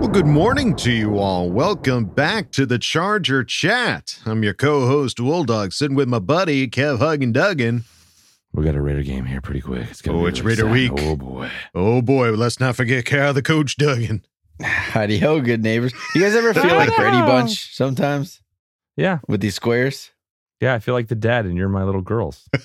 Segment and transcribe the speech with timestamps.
[0.00, 1.50] Well, good morning to you all.
[1.50, 4.18] Welcome back to the Charger Chat.
[4.24, 7.84] I'm your co-host Dog, sitting with my buddy Kev Huggin Duggan.
[8.52, 9.86] We got a Raider game here pretty quick.
[9.90, 10.94] It's gonna Oh, be it's really Raider exciting.
[10.96, 11.06] week.
[11.06, 11.50] Oh boy.
[11.74, 14.24] Oh boy, let's not forget Cal the Coach Duggan.
[14.62, 15.92] Howdy ho, good neighbors.
[16.14, 18.40] You guys ever feel like Brady Bunch sometimes
[18.96, 20.10] Yeah, with these squares?
[20.60, 20.74] yeah.
[20.74, 22.48] I feel like the dad, and you're my little girls.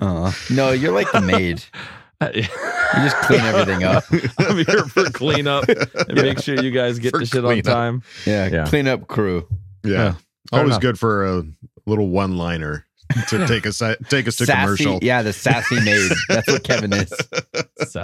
[0.00, 1.62] Uh, no, you're like the maid.
[2.20, 4.04] I'm You just clean everything up.
[4.38, 8.02] I'm here for cleanup and make sure you guys get For the shit on time.
[8.24, 8.66] Yeah, Yeah.
[8.66, 9.46] clean up crew.
[9.84, 10.12] Yeah,
[10.50, 10.80] fair always enough.
[10.80, 11.42] good for a
[11.86, 12.86] little one-liner
[13.28, 13.78] to take us
[14.08, 14.98] take us to sassy, commercial.
[15.02, 16.10] yeah, the sassy maid.
[16.28, 17.12] That's what Kevin is.
[17.88, 18.02] So,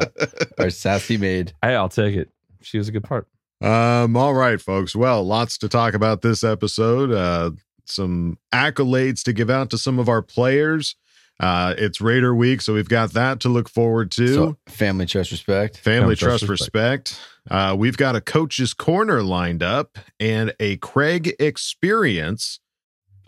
[0.59, 1.55] Our sassy maid.
[1.63, 2.29] hey, I'll take it.
[2.61, 3.27] She was a good part.
[3.63, 4.95] Um, all right, folks.
[4.95, 7.11] Well, lots to talk about this episode.
[7.11, 7.53] Uh,
[7.87, 10.95] some accolades to give out to some of our players.
[11.41, 14.29] Uh, it's Raider week, so we've got that to look forward to.
[14.29, 15.79] So, family, trust, respect.
[15.79, 17.21] Family Family trust, trust, respect.
[17.51, 22.61] Uh, we've got a coach's corner lined up and a Craig experience.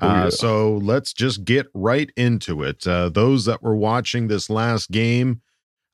[0.01, 0.31] Oh, Uh.
[0.31, 2.87] So let's just get right into it.
[2.87, 5.41] Uh, those that were watching this last game,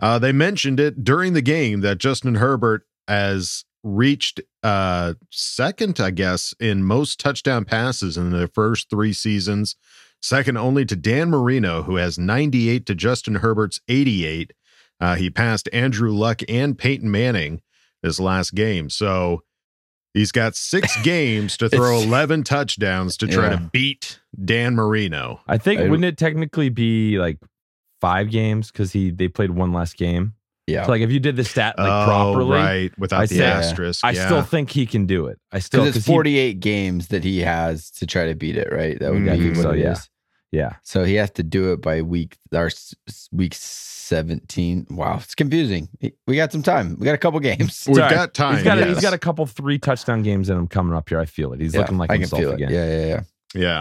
[0.00, 6.10] uh, they mentioned it during the game that Justin Herbert has reached uh, second, I
[6.10, 9.76] guess, in most touchdown passes in the first three seasons.
[10.22, 14.53] Second only to Dan Marino, who has 98 to Justin Herbert's 88.
[15.00, 17.62] Uh, he passed Andrew Luck and Peyton Manning
[18.03, 18.91] this last game.
[18.91, 19.42] So
[20.12, 23.56] he's got six games to throw 11 touchdowns to try Yeah.
[23.56, 25.41] to beat Dan Marino.
[25.47, 27.38] I think I- wouldn't it technically be like
[28.00, 30.34] five games because he they played one last game.
[30.70, 30.84] Yeah.
[30.86, 32.98] So like if you did the stat like oh, properly, right.
[32.98, 34.04] Without I the say- asterisk.
[34.04, 34.26] I yeah.
[34.26, 35.38] still think he can do it.
[35.53, 38.98] I still Because it's 48 games that he has to try to beat it, right?
[38.98, 39.92] That would Mm, I be think what so, it yeah.
[39.92, 40.09] is.
[40.53, 40.72] yeah.
[40.84, 44.86] So he has to do it by week our s- s- week 17.
[44.91, 45.88] Wow, it's confusing.
[46.26, 46.97] We got some time.
[46.98, 47.84] We got a couple games.
[47.86, 48.10] We've Sorry.
[48.14, 48.56] got time.
[48.56, 51.20] He's got a, he's got a couple three touchdown games in him coming up here.
[51.20, 51.60] I feel it.
[51.60, 52.70] He's Yeah, looking like I can himself feel again.
[52.70, 52.75] it.
[52.75, 53.20] Yeah, yeah, yeah.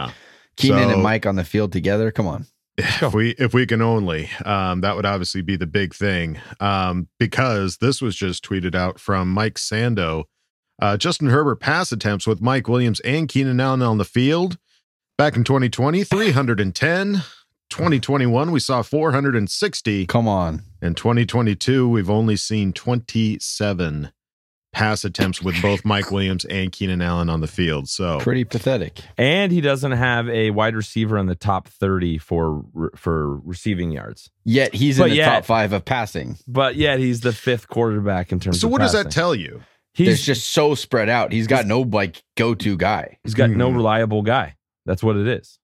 [0.06, 0.10] yeah.
[0.56, 2.10] Keenan So- and Mike on the field together.
[2.10, 2.46] Come on.
[3.02, 7.08] If we if we can only um that would obviously be the big thing um
[7.18, 10.24] because this was just tweeted out from mike sando.
[10.80, 14.56] Uh justin herbert pass attempts with mike williams and keenan allen on the field.
[15.18, 17.22] Back in 2020 310
[17.68, 20.62] 2021 we saw 460 Come on.
[20.82, 24.10] in 2022 we've only seen 27
[24.72, 29.00] pass attempts with both mike williams and keenan allen on the field so Pretty pathetic.
[29.18, 32.64] And he doesn't have a wide receiver in the top 30 for
[32.94, 34.30] for receiving yards.
[34.44, 36.36] Yet he's in the yet- top five of passing.
[36.46, 39.34] But yet he's the fifth quarterback in terms of so of what does that tell
[39.34, 39.60] you
[39.92, 41.32] He's He's just so spread out.
[41.32, 43.18] He's got no like go to guy.
[43.24, 43.76] he's got no Mhm.
[43.76, 44.54] reliable guy.
[44.86, 45.58] That's what it is.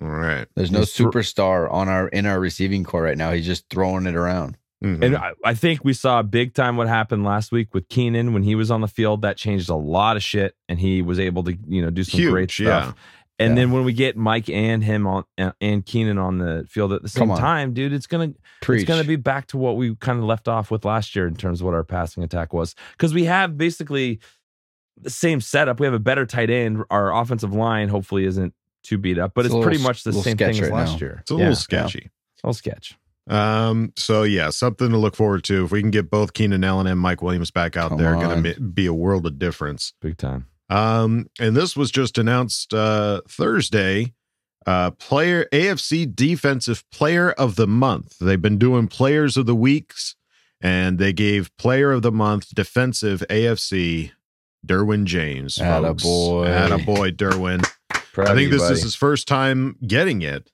[0.00, 3.32] all right There's no He's superstar on our in our receiving core right now.
[3.32, 4.56] He's just throwing it around.
[4.84, 5.02] Mhm.
[5.04, 8.42] And I, I think we saw big time what happened last week with Keenan when
[8.42, 9.22] he was on the field.
[9.22, 12.20] That changed a lot of shit, and he was able to you know do some
[12.30, 12.86] great Huge, stuff.
[12.88, 12.92] yeah.
[13.40, 13.62] And Yeah.
[13.62, 17.02] then when we get Mike and him on uh, and Keenan on the field at
[17.02, 18.82] the same time, dude, it's gonna Preach.
[18.82, 21.34] it's gonna be back to what we kind of left off with last year in
[21.34, 24.20] terms of what our passing attack was because we have basically
[25.00, 25.80] the same setup.
[25.80, 26.84] We have a better tight end.
[26.90, 28.54] Our offensive line hopefully isn't
[28.84, 30.92] too beat up, but It's it's, pretty little- much the same thing as right last
[30.92, 30.98] now.
[30.98, 31.18] year.
[31.22, 32.10] it's a Yeah, little sketchy
[32.42, 32.96] a little sketch.
[33.28, 33.92] Um.
[33.96, 35.64] So yeah, something to look forward to.
[35.64, 38.22] If we can get both Keenan Allen and Mike Williams back out Come there, on.
[38.22, 39.92] going to be a world of difference.
[40.00, 40.46] Big time.
[40.68, 41.28] Um.
[41.40, 44.12] And this was just announced uh, Thursday.
[44.66, 48.16] Uh, player AFC Defensive Player of the Month.
[48.18, 50.16] They've been doing Players of the Weeks,
[50.60, 54.12] and they gave Player of the Month Defensive AFC
[54.66, 55.56] Derwin James.
[55.56, 56.02] folks.
[56.02, 56.68] Attaboy.
[56.68, 57.62] Attaboy, Derwin.
[58.16, 58.74] I think this buddy.
[58.74, 60.50] is his first time getting it,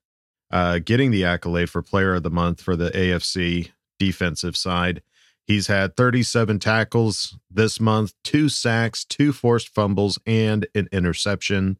[0.50, 5.02] uh, getting the accolade for Player of the Month for the AFC defensive side.
[5.46, 11.76] He's had 37 tackles this month, two sacks, two forced fumbles, and an interception.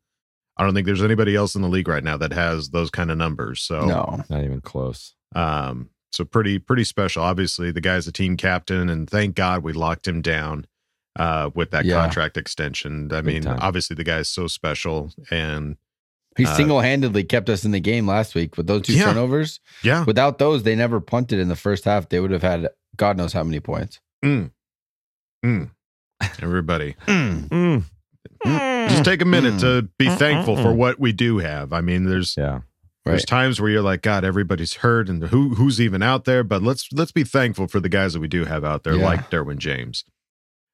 [0.56, 3.10] I don't think there's anybody else in the league right now that has those kind
[3.10, 3.62] of numbers.
[3.62, 4.22] So No.
[4.28, 5.14] Not even close.
[5.34, 7.22] um, so pretty pretty special.
[7.22, 10.66] Obviously, the guy's a team captain, and thank God we locked him down
[11.16, 11.94] uh, with that Yeah.
[12.00, 13.12] contract extension.
[13.12, 13.58] I Big mean, time.
[13.62, 15.76] obviously the guy's so special, and
[16.40, 19.04] He Uh, single handedly kept us in the game last week with those two Yeah.
[19.06, 19.60] turnovers.
[19.82, 22.08] yeah, Without those, they never punted in the first half.
[22.08, 24.00] They would have had God knows how many points.
[24.24, 24.50] mm,
[25.44, 25.70] mm.
[26.42, 27.84] everybody, Mm.
[28.44, 30.76] just take a minute to be Mm, thankful mm, for mm.
[30.76, 31.72] what we do have.
[31.72, 32.60] I mean, there's Yeah.
[33.06, 36.44] There's times where you're like, God, everybody's hurt, and who who's even out there?
[36.44, 39.04] But let's let's be thankful for the guys that we do have out there, Yeah.
[39.04, 40.04] like Derwin James.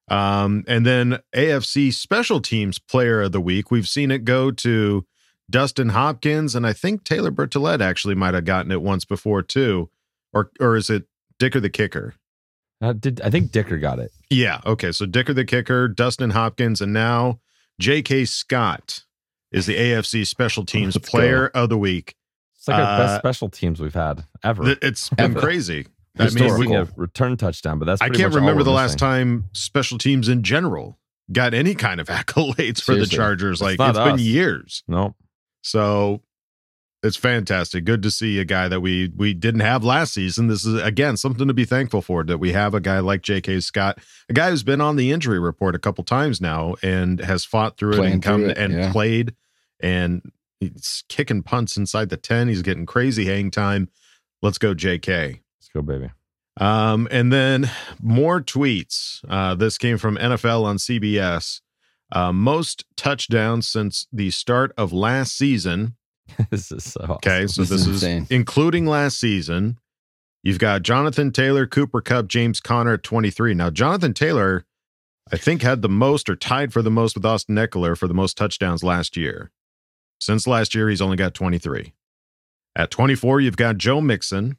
[0.08, 5.06] Um, and then AFC Special Teams Player of the Week, we've seen it go to
[5.50, 9.90] Dustin Hopkins, and I think Taylor Bertolet actually might have gotten it once before too,
[10.32, 11.04] or or is it
[11.38, 12.14] Dicker the kicker?
[12.80, 14.10] Uh, did I think Dicker got it?
[14.28, 14.92] Yeah, okay.
[14.92, 17.40] So Dicker the kicker, Dustin Hopkins, and now
[17.78, 18.24] J.K.
[18.26, 19.04] Scott
[19.52, 21.18] is the AFC Special Teams Let's go.
[21.18, 22.14] Player of the Week.
[22.56, 24.64] It's like our Uh, best special teams we've had ever.
[24.64, 25.40] Th- It's been Ever.
[25.40, 25.86] crazy.
[26.18, 28.98] I mean, we- a return touchdown, but that's I can't much all remember the last
[28.98, 30.98] time special teams in general
[31.30, 33.60] got any kind of accolades for the Chargers.
[33.60, 34.82] It's Like it's been years.
[34.88, 35.14] No,
[35.66, 36.22] So
[37.02, 37.84] it's fantastic.
[37.84, 40.46] Good to see a guy that we we didn't have last season.
[40.46, 43.60] This is again something to be thankful for that we have a guy like J.K.
[43.60, 43.98] Scott,
[44.28, 47.76] a guy who's been on the injury report a couple times now and has fought
[47.76, 48.92] through it and come it, and yeah.
[48.92, 49.34] played
[49.80, 50.22] and
[50.60, 52.48] he's kicking punts inside the 10.
[52.48, 53.90] He's getting crazy hang time.
[54.42, 55.42] Let's go, J.K.
[55.58, 56.10] let's go, baby.
[56.58, 57.70] Um, and then
[58.00, 59.24] more tweets.
[59.28, 61.60] Uh, this came from NFL on CBS.
[62.12, 65.96] Uh, most touchdowns since the start of last season.
[66.50, 67.12] this is so awesome.
[67.12, 69.78] Okay, so This this, is is, including last season.
[70.42, 73.54] You've got Jonathan Taylor, Cooper Kupp, James Conner at 23.
[73.54, 74.64] Now, Jonathan Taylor,
[75.32, 78.14] I think, had the most or tied for the most with Austin Ekeler for the
[78.14, 79.50] most touchdowns last year.
[80.20, 81.94] Since last year, he's only got 23.
[82.76, 84.56] At 24, you've got Joe Mixon.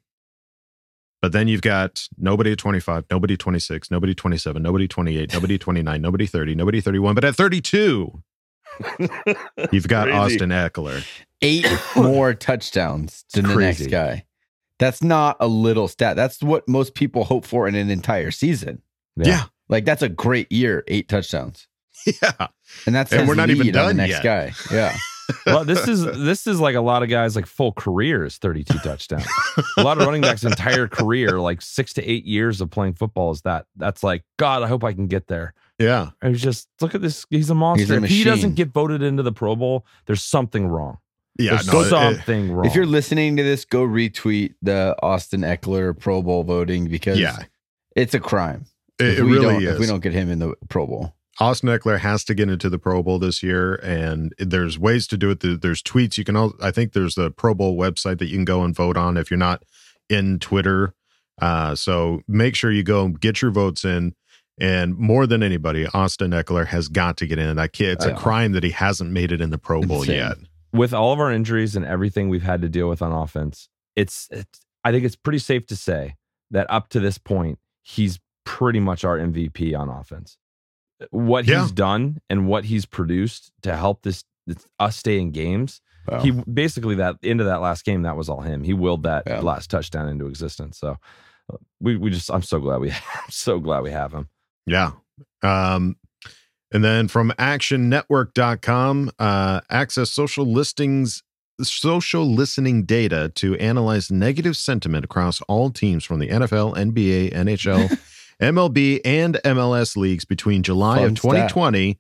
[1.22, 6.02] But then you've got nobody at 25, nobody 26, nobody 27, nobody 28, nobody 29,
[6.02, 7.16] nobody 30, nobody 31.
[7.16, 8.22] But at 32,
[9.72, 10.18] you've got Crazy.
[10.18, 11.04] Austin Ekeler.
[11.42, 11.66] Eight
[11.96, 14.26] more touchdowns than the next guy.
[14.80, 16.16] That's not a little stat.
[16.16, 18.84] That's what most people hope for in an entire season.
[19.16, 19.46] Yeah.
[19.70, 21.68] Like that's a great year, eight touchdowns.
[22.22, 22.48] Yeah.
[22.86, 24.24] And that's And we're not even lead the done next yet.
[24.24, 24.52] guy.
[24.72, 24.96] Yeah.
[25.46, 29.28] well, this is this is like a lot of guys like full careers, thirty-two touchdowns.
[29.78, 33.32] a lot of running backs' entire career, like six to eight years of playing football,
[33.32, 33.66] is that.
[33.76, 34.64] That's like God.
[34.64, 35.54] I hope I can get there.
[35.80, 36.10] Yeah.
[36.22, 37.26] I was just look at this.
[37.30, 37.98] He's a monster.
[37.98, 40.98] a if he doesn't get voted into the Pro Bowl, there's something wrong.
[41.38, 41.52] Yeah.
[41.52, 42.66] There's no, it- it- something wrong.
[42.66, 47.38] If you're listening to this, go retweet the Austin Ekeler Pro Bowl voting because yeah.
[47.96, 48.66] it's a crime.
[49.00, 49.74] It, if it we really don't, is.
[49.76, 51.14] If we don't get him in the Pro Bowl.
[51.40, 55.18] Austin Ekeler has to get into the Pro Bowl this year, and there's ways to
[55.18, 55.62] do it.
[55.62, 56.36] There's tweets you can.
[56.36, 59.18] All, I think there's the Pro Bowl website that you can go and vote on
[59.18, 59.64] if you're not
[60.10, 60.94] in Twitter.
[61.40, 64.16] Uh, so make sure you go get your votes in.
[64.60, 67.60] And more than anybody, Austin Ekeler has got to get in.
[67.60, 70.16] I can't, it's a crime that he hasn't made it in the Pro Bowl Insane.
[70.16, 70.38] yet.
[70.74, 74.28] with all of our injuries and everything we've had to deal with on offense, it's,
[74.32, 76.16] it's I think it's pretty safe to say
[76.50, 80.40] that up to this point, he's pretty much our MVP on offense.
[81.12, 81.62] What Yeah.
[81.62, 85.82] he's done and what he's produced to help this, this us stay in games.
[86.08, 86.22] Wow.
[86.22, 88.64] He basically that into that last game, that was all him.
[88.64, 89.42] He willed that Yeah.
[89.42, 90.78] last touchdown into existence.
[90.80, 90.98] So
[91.82, 94.30] we we just I'm so glad we I'm so glad we have him.
[94.66, 94.92] Yeah.
[95.44, 95.98] Um,
[96.74, 101.24] and then from actionnetwork.com, uh, access social listings,
[101.62, 107.98] social listening data to analyze negative sentiment across all teams from the NFL, NBA, NHL,
[108.42, 112.00] MLB, and MLS leagues between July Fun of 2020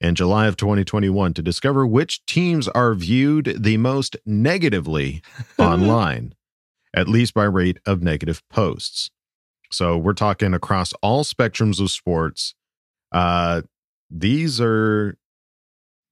[0.00, 5.22] and July of 2021 to discover which teams are viewed the most negatively
[5.58, 6.34] online,
[6.94, 9.10] at least by rate of negative posts.
[9.70, 12.54] So we're talking across all spectrums of sports.
[13.12, 13.62] Uh,
[14.10, 15.16] these are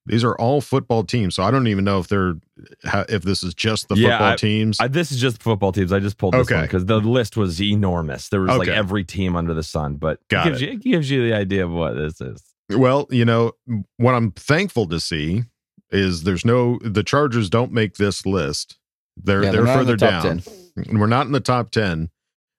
[0.06, 1.34] these are all football teams.
[1.34, 2.34] So I don't even know if they're
[3.08, 4.76] if this is just the Yeah, football I- teams.
[4.80, 5.92] I, this is just football teams.
[5.92, 6.56] I just pulled this Okay.
[6.56, 8.28] one because the list was enormous.
[8.28, 10.66] There was like every team under the sun, but Got it gives, it.
[10.66, 12.42] You, it gives you the idea of what this is.
[12.70, 13.52] well, you know
[13.96, 15.44] what I'm thankful to see
[15.90, 18.78] is there's no the Chargers don't make this list.
[19.16, 20.38] They're Yeah, they're, not in further the down.
[20.40, 20.98] 10.
[20.98, 22.10] We're not in the top ten.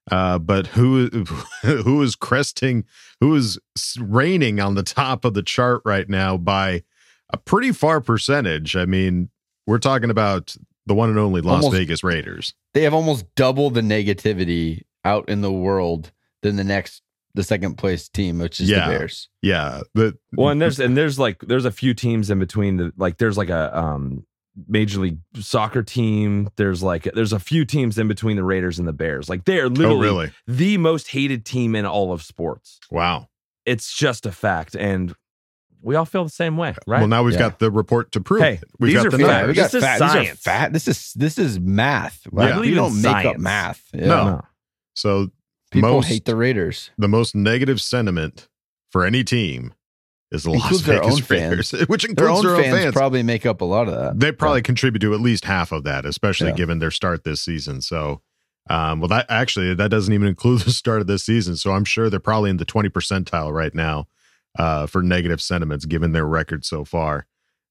[0.09, 1.09] Uh, but who
[1.63, 2.85] who is cresting,
[3.19, 3.59] who is
[3.99, 6.83] reigning on the top of the chart right now by
[7.31, 8.75] a pretty far percentage?
[8.75, 9.29] I mean,
[9.67, 10.55] we're talking about
[10.85, 12.53] the one and only Las Almost- Vegas Raiders.
[12.73, 17.01] They have almost double the negativity out in the world than the next
[17.33, 18.87] the second place team, which is Yeah.
[18.89, 19.29] the Bears.
[19.41, 19.81] Yeah.
[19.93, 23.17] The Well, and there's and there's like there's a few teams in between the like
[23.17, 24.25] there's like a um
[24.69, 26.49] major league soccer team.
[26.55, 29.27] There's like there's a few teams in between the Raiders and the Bears.
[29.29, 30.31] Like they are oh literally really?
[30.47, 32.79] the most hated team in all of sports.
[32.89, 33.27] Wow.
[33.65, 35.13] It's just a fact, and
[35.85, 36.99] we all feel the same way, right?
[36.99, 37.39] Well, now we've Yeah.
[37.39, 38.63] got the report to prove Hey, it.
[38.79, 39.21] We've these got are the facts.
[39.27, 39.55] Yeah, we numbers.
[39.55, 39.93] got This is fat.
[39.93, 40.39] These are science.
[40.41, 40.73] fat.
[40.73, 42.27] This is this is math.
[42.33, 42.41] Yeah.
[42.41, 43.83] I we believe in don't make up math.
[43.93, 44.05] Yeah.
[44.07, 44.41] No.
[44.95, 45.29] So
[45.71, 46.89] People most hate the Raiders.
[46.97, 48.47] the most negative sentiment
[48.91, 49.73] for any team
[50.31, 51.71] is the Las Vegas own fans.
[51.71, 52.93] Raiders, which Their includes own their own fans, fans.
[52.93, 54.19] probably make up a lot of that.
[54.19, 56.55] they probably contribute to at least half of that, especially Yeah.
[56.55, 57.81] given their start this season.
[57.81, 58.21] So,
[58.69, 61.55] um, well, that actually that doesn't even include the start of this season.
[61.57, 64.07] So I'm sure they're probably in the 20 percentile right now
[64.57, 67.27] uh, for negative sentiments, given their record so far.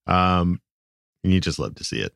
[0.06, 0.60] Um,
[1.22, 2.14] and you just love to see it.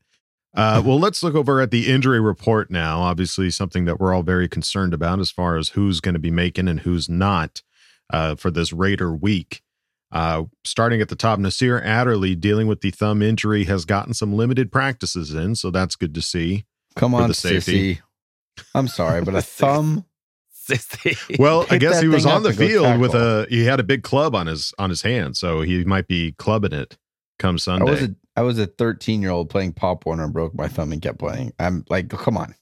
[0.54, 3.00] Uh, well, let's look over at the injury report now.
[3.00, 6.30] Obviously, something that we're all very concerned about as far as who's going to be
[6.30, 7.62] making and who's not
[8.10, 9.62] uh, for this Raider week.
[10.10, 14.32] Uh, starting at the top, Nasir Adderley dealing with the thumb injury has gotten some
[14.32, 16.64] limited practices in, so that's good to see.
[16.96, 17.96] Come on, the safety.
[17.96, 18.00] sissy.
[18.74, 20.06] I'm sorry, but a thumb.
[21.38, 24.34] Well, I guess he was on the field with a he had a big club
[24.34, 26.96] on his on his hand, so he might be clubbing it
[27.38, 27.86] come Sunday.
[27.86, 30.68] I was a I was a 13 year old playing Pop Warner and broke my
[30.68, 31.52] thumb and kept playing.
[31.58, 32.54] I'm like, come on.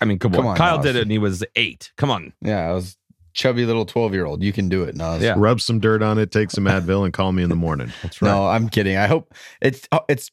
[0.00, 0.52] I mean, come, Come on.
[0.52, 0.86] on, Kyle Nas.
[0.86, 1.92] did it and he was eight.
[1.98, 2.32] Come on.
[2.40, 2.96] Yeah, I was
[3.34, 4.42] chubby little 12 year old.
[4.42, 5.22] You can do it, Nas.
[5.22, 5.34] Yeah.
[5.36, 7.92] Rub some dirt on it, take some Advil, and call me in the morning.
[8.02, 8.30] That's right.
[8.30, 8.96] No, I'm kidding.
[8.96, 10.30] I hope it's it's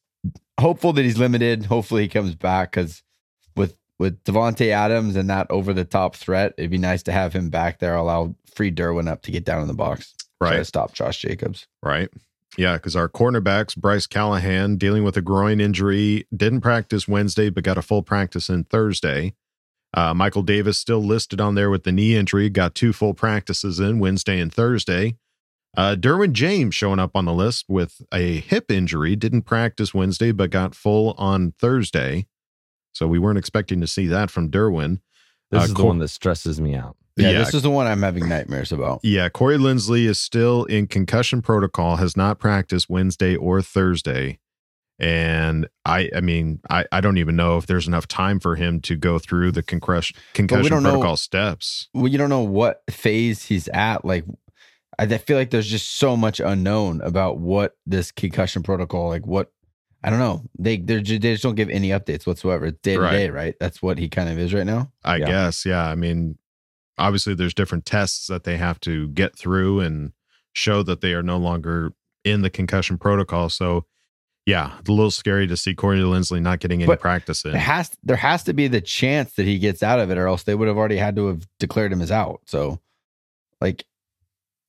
[0.59, 1.65] hopeful that he's limited.
[1.65, 3.03] Hopefully he comes back because
[3.99, 7.49] with Davante Adams and that over the top threat, it'd be nice to have him
[7.49, 7.95] back there.
[7.95, 10.13] Allow free Derwin up to get down in the box.
[10.41, 11.67] Try to stop Josh Jacobs.
[11.81, 12.09] right.
[12.57, 17.63] Yeah, because our cornerbacks, Bryce Callahan, dealing with a groin injury, didn't practice Wednesday, but
[17.63, 19.35] got a full practice in Thursday.
[19.93, 23.79] Uh, Michael Davis still listed on there with the knee injury, got two full practices
[23.79, 25.17] in Wednesday and Thursday.
[25.75, 30.31] Uh, Derwin James showing up on the list with a hip injury, didn't practice Wednesday,
[30.31, 32.25] but got full on Thursday.
[32.97, 34.99] So we weren't expecting to see that from Derwin.
[35.51, 36.97] This Uh, is the one that stresses me out.
[37.15, 37.39] Yeah, Yeah.
[37.39, 38.99] this is the one I'm having nightmares about.
[39.03, 44.39] Yeah, Corey Linsley is still in concussion protocol, has not practiced Wednesday or Thursday.
[44.99, 48.81] And I I mean, I, I don't even know if there's enough time for him
[48.81, 51.87] to go through the concussion concussion don't know- protocol steps.
[51.93, 54.03] Well, you don't know what phase he's at.
[54.05, 54.25] Like,
[54.97, 59.27] I I feel like there's just so much unknown about what this concussion protocol, like
[59.27, 59.51] what
[60.07, 60.43] I don't know.
[60.57, 62.67] They they just don't give any updates whatsoever.
[62.67, 63.55] It's day to day, right?
[63.59, 64.91] That's what he kind of is right now.
[65.03, 65.25] I Yeah.
[65.25, 65.65] guess.
[65.65, 65.85] Yeah.
[65.85, 66.37] I mean,
[66.97, 70.13] obviously there's different tests that they have to get through and
[70.53, 71.91] show that they are no longer
[72.23, 73.49] in the concussion protocol.
[73.49, 73.85] So
[74.45, 77.53] yeah, it's a little scary to see Corey Linsley not getting any But practice in.
[77.53, 80.25] It has there has to be the chance that he gets out of it, or
[80.27, 82.39] else they would have already had to have declared him as out.
[82.45, 82.79] So,
[83.59, 83.83] like,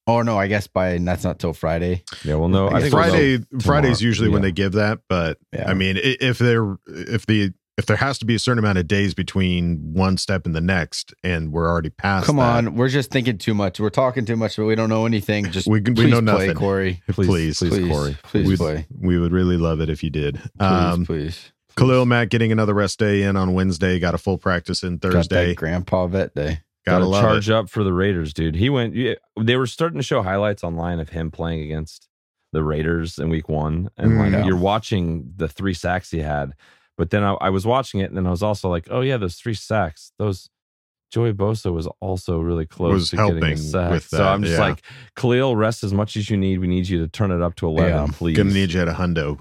[0.08, 2.02] oh no, I guess by that's not till Friday.
[2.24, 5.70] Yeah, well, no, I I think Friday Friday's usually when they give that, but Yeah.
[5.70, 8.88] I mean, if there if the if there has to be a certain amount of
[8.88, 12.26] days between one step and the next, and we're already past.
[12.26, 13.78] Come that, on, we're just thinking too much.
[13.78, 15.48] We're talking too much, but we don't know anything.
[15.52, 16.54] Just We can- we know play, nothing.
[16.54, 17.02] Corey.
[17.08, 18.16] Please, please, please, Please, Corey.
[18.24, 18.86] please we'd- play.
[19.00, 20.40] we would really love it if you did.
[20.40, 21.52] Please, um, please.
[21.76, 25.50] Khalil Mack getting another rest day in on Wednesday, got a full practice in Thursday.
[25.50, 26.62] that grandpa vet day.
[26.90, 27.54] Gotta charge it.
[27.54, 28.54] up for the Raiders, dude.
[28.57, 28.95] He went.
[29.38, 32.09] They were starting to show highlights online of him playing against
[32.52, 34.18] the Raiders in Week One, and Mm.
[34.18, 34.45] like Yeah.
[34.47, 36.52] you're watching the three sacks he had.
[36.97, 39.16] But then I, I was watching it, and then I was also like, oh yeah,
[39.18, 40.12] those three sacks.
[40.18, 40.49] Those
[41.12, 43.90] Joey Bosa was also really close Was to getting helping a sack.
[43.92, 44.61] with so I'm just yeah.
[44.61, 44.83] like,
[45.16, 46.59] Khalil, rest as much as you need.
[46.59, 48.07] We need you to turn it up to eleven, Yeah.
[48.12, 48.37] please.
[48.37, 49.38] Gonna need you at a hundo,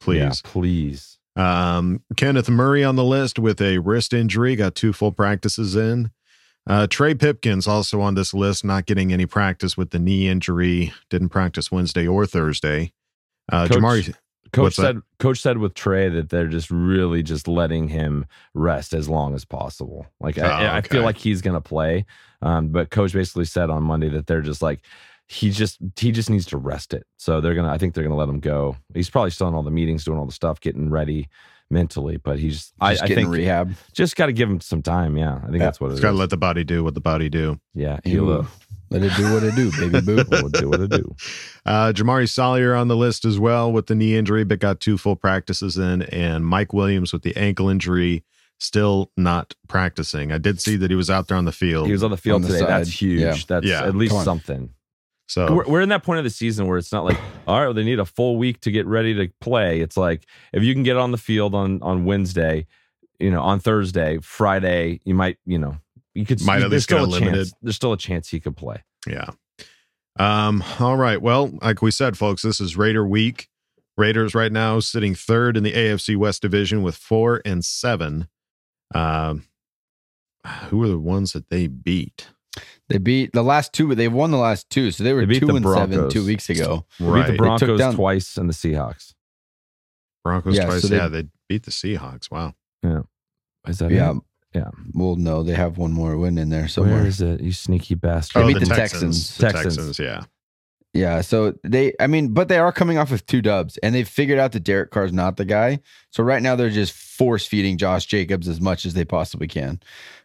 [0.00, 0.18] please.
[0.18, 1.18] Yeah, please.
[1.36, 6.10] Um, Kenneth Murray on the list with a wrist injury, got two full practices in.
[6.68, 10.92] Uh, Trey Pipkins also on this list, not getting any practice with the knee injury.
[11.08, 12.92] Didn't practice Wednesday or Thursday.
[13.50, 14.14] Uh, Coach- Jamari,
[14.52, 14.82] Coach What's that?
[14.82, 19.34] said coach said with Trey that they're just really just letting him rest as long
[19.34, 20.06] as possible.
[20.20, 22.06] Like Oh, I, I feel like he's gonna play.
[22.40, 24.80] Um, but coach basically said on Monday that they're just like
[25.26, 27.06] he just he just needs to rest it.
[27.18, 28.76] So they're gonna I think they're gonna let him go.
[28.94, 31.28] He's probably still in all the meetings, doing all the stuff, getting ready
[31.70, 33.74] mentally, but he's I, Just I getting think rehab.
[33.92, 35.16] just gotta give him some time.
[35.16, 35.36] Yeah.
[35.36, 35.58] I think Yeah.
[35.66, 36.02] that's what it it's is.
[36.02, 37.60] got to let the body do what the body do.
[37.74, 38.40] yeah, heal Ooh.
[38.40, 38.46] up.
[38.90, 40.24] Let it do what it do, baby boo.
[40.30, 41.14] We'll do what it do.
[41.66, 44.96] Uh, Jamaree Salyer on the list as well with the knee injury, but got two
[44.96, 46.00] full practices in.
[46.04, 48.24] And Mike Williams with the ankle injury,
[48.58, 50.32] still not practicing.
[50.32, 51.84] I did see that he was out there on the field.
[51.86, 52.66] He was on the field On the today.
[52.66, 53.20] That's huge.
[53.20, 53.36] Yeah.
[53.46, 53.82] That's Yeah.
[53.84, 54.70] at least something.
[55.28, 57.66] So we're, we're in that point of the season where it's not like all right
[57.66, 60.74] well, they need a full week to get ready to play it's like if you
[60.74, 62.66] can get on the field on on wednesday
[63.18, 65.76] you know on thursday friday you might you know
[66.14, 67.52] you could Might at there's least get a limited- chance.
[67.62, 68.82] There's still a chance he could play.
[69.06, 69.30] Yeah.
[70.18, 71.22] Um, all right.
[71.22, 73.48] Well, like we said, folks, this is Raider week.
[73.96, 78.26] Raiders right now sitting third in the AFC West division with four and seven.
[78.92, 79.44] Um,
[80.70, 82.28] who are the ones that they beat?
[82.88, 83.94] They beat the last two.
[83.94, 86.24] They've won the last two, so they were They beat two the and seven two
[86.24, 86.86] weeks ago.
[86.98, 87.26] They beat Right.
[87.26, 89.14] the took Broncos down- twice and the Seahawks.
[90.24, 90.82] Broncos Yeah, twice.
[90.82, 92.30] so they- yeah, they beat the Seahawks.
[92.30, 92.54] Wow.
[92.82, 93.00] Yeah.
[93.66, 94.16] Is that Yeah, it?
[94.54, 94.70] Yeah.
[94.94, 97.06] Well, no, they have one more win in there Where somewhere.
[97.06, 97.40] is it?
[97.42, 98.42] You sneaky bastard.
[98.42, 99.36] Oh, they beat Oh, the Texans.
[99.36, 99.76] The Texans.
[99.76, 99.98] Texans.
[99.98, 100.24] Yeah.
[100.94, 104.08] Yeah, so they, I mean, but they are coming off with two dubs, and they've
[104.08, 105.80] figured out that Derek Carr's not the guy.
[106.10, 109.80] So right now they're just force feeding Josh Jacobs as much as they possibly can.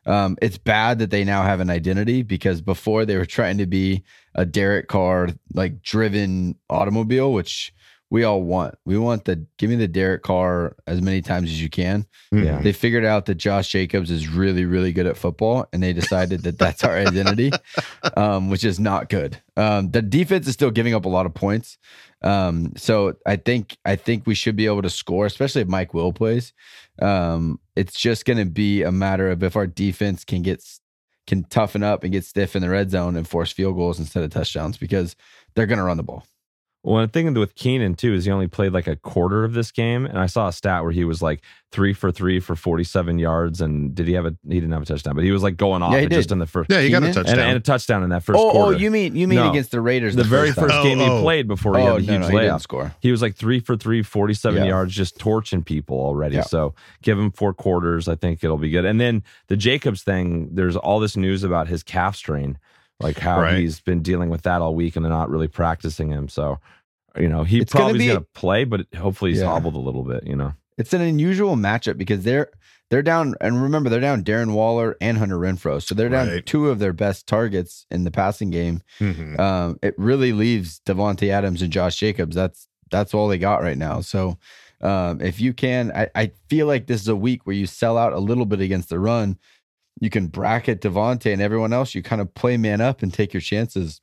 [0.05, 3.65] Um, it's bad that they now have an identity because before they were trying to
[3.65, 4.03] be
[4.35, 7.73] a Derek Carr like driven automobile, which
[8.13, 8.75] we all want.
[8.85, 12.05] We want the give me the Derek Carr as many times as you can.
[12.31, 12.61] Yeah.
[12.61, 16.43] They figured out that Josh Jacobs is really, really good at football, and they decided
[16.43, 17.51] that that's our identity,
[18.15, 19.41] um, which is not good.
[19.57, 21.79] Um, the defense is still giving up a lot of points,
[22.21, 25.95] um, so I think I think we should be able to score, especially if Mike
[25.95, 26.53] Will plays.
[27.01, 30.63] Um, it's just going to be a matter of if our defense can get
[31.25, 34.23] can toughen up and get stiff in the red zone and force field goals instead
[34.23, 35.15] of touchdowns because
[35.55, 36.27] they're going to run the ball.
[36.83, 39.71] Well, one thing with Keenan too is he only played like a quarter of this
[39.71, 43.19] game, and I saw a stat where he was like three for three for forty-seven
[43.19, 44.35] yards, and did he have a?
[44.45, 46.45] He didn't have a touchdown, but he was like going off Yeah, just in the
[46.45, 46.69] first.
[46.69, 47.39] Yeah, you got a touchdown.
[47.39, 48.75] and, and a touchdown in that first oh, oh quarter.
[48.75, 49.49] oh, you mean you mean No.
[49.49, 50.13] against the Raiders?
[50.17, 50.55] the, very time.
[50.65, 51.21] first Oh, game he oh, oh.
[51.21, 52.59] played before he Oh had the no, huge no, he layup.
[52.61, 52.93] score.
[52.99, 54.67] He was like three for three, 47 Yeah.
[54.67, 56.35] yards, just torching people already.
[56.35, 56.41] Yeah.
[56.43, 58.09] So give him four quarters.
[58.09, 58.83] I think it'll be good.
[58.83, 62.57] And then the Jacobs thing, there's all this news about his calf strain,
[63.03, 63.59] like how Right.
[63.59, 66.27] he's been dealing with that all week and they're not really practicing him.
[66.29, 66.59] So,
[67.19, 69.47] you know, he It's gonna probably going to play, but hopefully he's Yeah.
[69.47, 70.53] hobbled a little bit, you know?
[70.77, 72.49] It's an unusual matchup because they're
[72.89, 75.81] they're down and remember they're down Darren Waller and Hunter Renfrow.
[75.81, 76.45] So they're down Right.
[76.45, 78.81] two of their best targets in the passing game.
[78.99, 79.39] Mhm.
[79.39, 82.35] Um, it really leaves Davante Adams and Josh Jacobs.
[82.35, 84.01] That's that's all they got right now.
[84.01, 84.37] So
[84.81, 87.97] um, if you can, I, I feel like this is a week where you sell
[87.97, 89.37] out a little bit against the run.
[89.99, 91.93] You can bracket Davante and everyone else.
[91.95, 94.01] You kind of play man up and take your chances.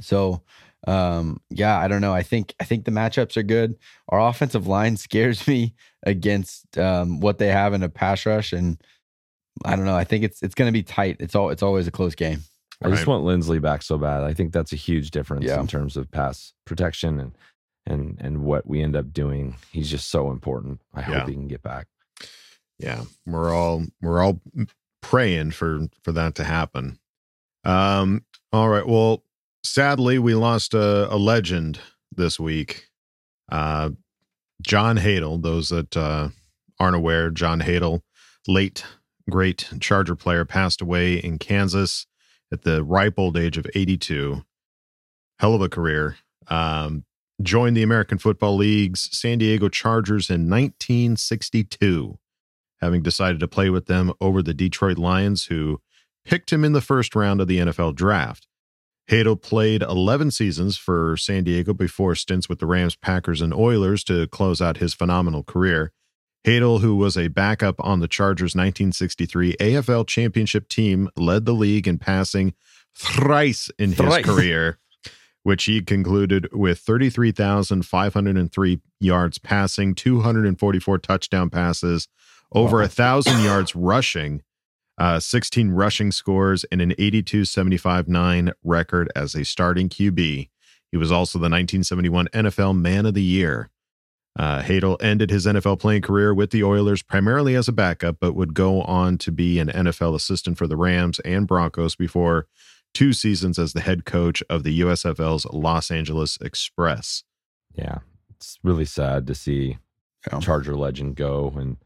[0.00, 0.42] So
[0.86, 2.14] um, yeah, I don't know.
[2.14, 3.76] I think I think the matchups are good.
[4.08, 8.80] Our offensive line scares me against um, what they have in a pass rush, and
[9.64, 9.96] I don't know.
[9.96, 11.16] I think it's it's going to be tight.
[11.20, 12.44] It's all it's always a close game.
[12.82, 14.22] I just want Linsley back so bad.
[14.22, 15.60] I think that's a huge difference Yeah.
[15.60, 17.32] in terms of pass protection and
[17.86, 19.56] and and what we end up doing.
[19.70, 20.80] He's just so important.
[20.94, 21.18] I Yeah.
[21.18, 21.88] hope he can get back.
[22.78, 24.40] yeah we're all we're all
[25.02, 26.98] praying for for that to happen.
[27.64, 29.22] Um all right well
[29.64, 31.80] sadly we lost a, a legend
[32.14, 32.88] this week.
[33.50, 33.90] Uh
[34.62, 36.28] john hadl those that uh
[36.78, 38.02] aren't aware john hadl
[38.46, 38.84] late
[39.30, 42.06] great charger player passed away in kansas
[42.52, 44.44] at the ripe old age of 82
[45.38, 46.16] hell of a career.
[46.48, 47.04] Um
[47.42, 52.18] joined the american football league's san diego chargers in 1962
[52.80, 55.80] having decided to play with them over the Detroit Lions, who
[56.24, 58.46] picked him in the first round of the NFL draft.
[59.10, 64.04] Hadl played 11 seasons for San Diego before stints with the Rams, Packers, and Oilers
[64.04, 65.90] to close out his phenomenal career.
[66.46, 71.88] Hadl, who was a backup on the Chargers' 1963 AFL championship team, led the league
[71.88, 72.54] in passing
[72.94, 74.18] thrice in Thrice.
[74.18, 74.78] his career,
[75.42, 82.06] which he concluded with 33,503 yards passing, 244 touchdown passes,
[82.52, 84.42] over a thousand yards rushing,
[84.98, 90.48] uh, 16 rushing scores, and an 82 75 9 record as a starting QB.
[90.90, 93.70] He was also the 1971 NFL Man of the Year.
[94.38, 98.34] Uh, Hadl ended his NFL playing career with the Oilers primarily as a backup, but
[98.34, 102.46] would go on to be an NFL assistant for the Rams and Broncos before
[102.94, 107.24] two seasons as the head coach of the USFL's Los Angeles Express.
[107.74, 107.98] Yeah.
[108.30, 109.78] It's really sad to see
[110.30, 110.38] Yeah.
[110.40, 111.52] Charger legend go.
[111.56, 111.76] And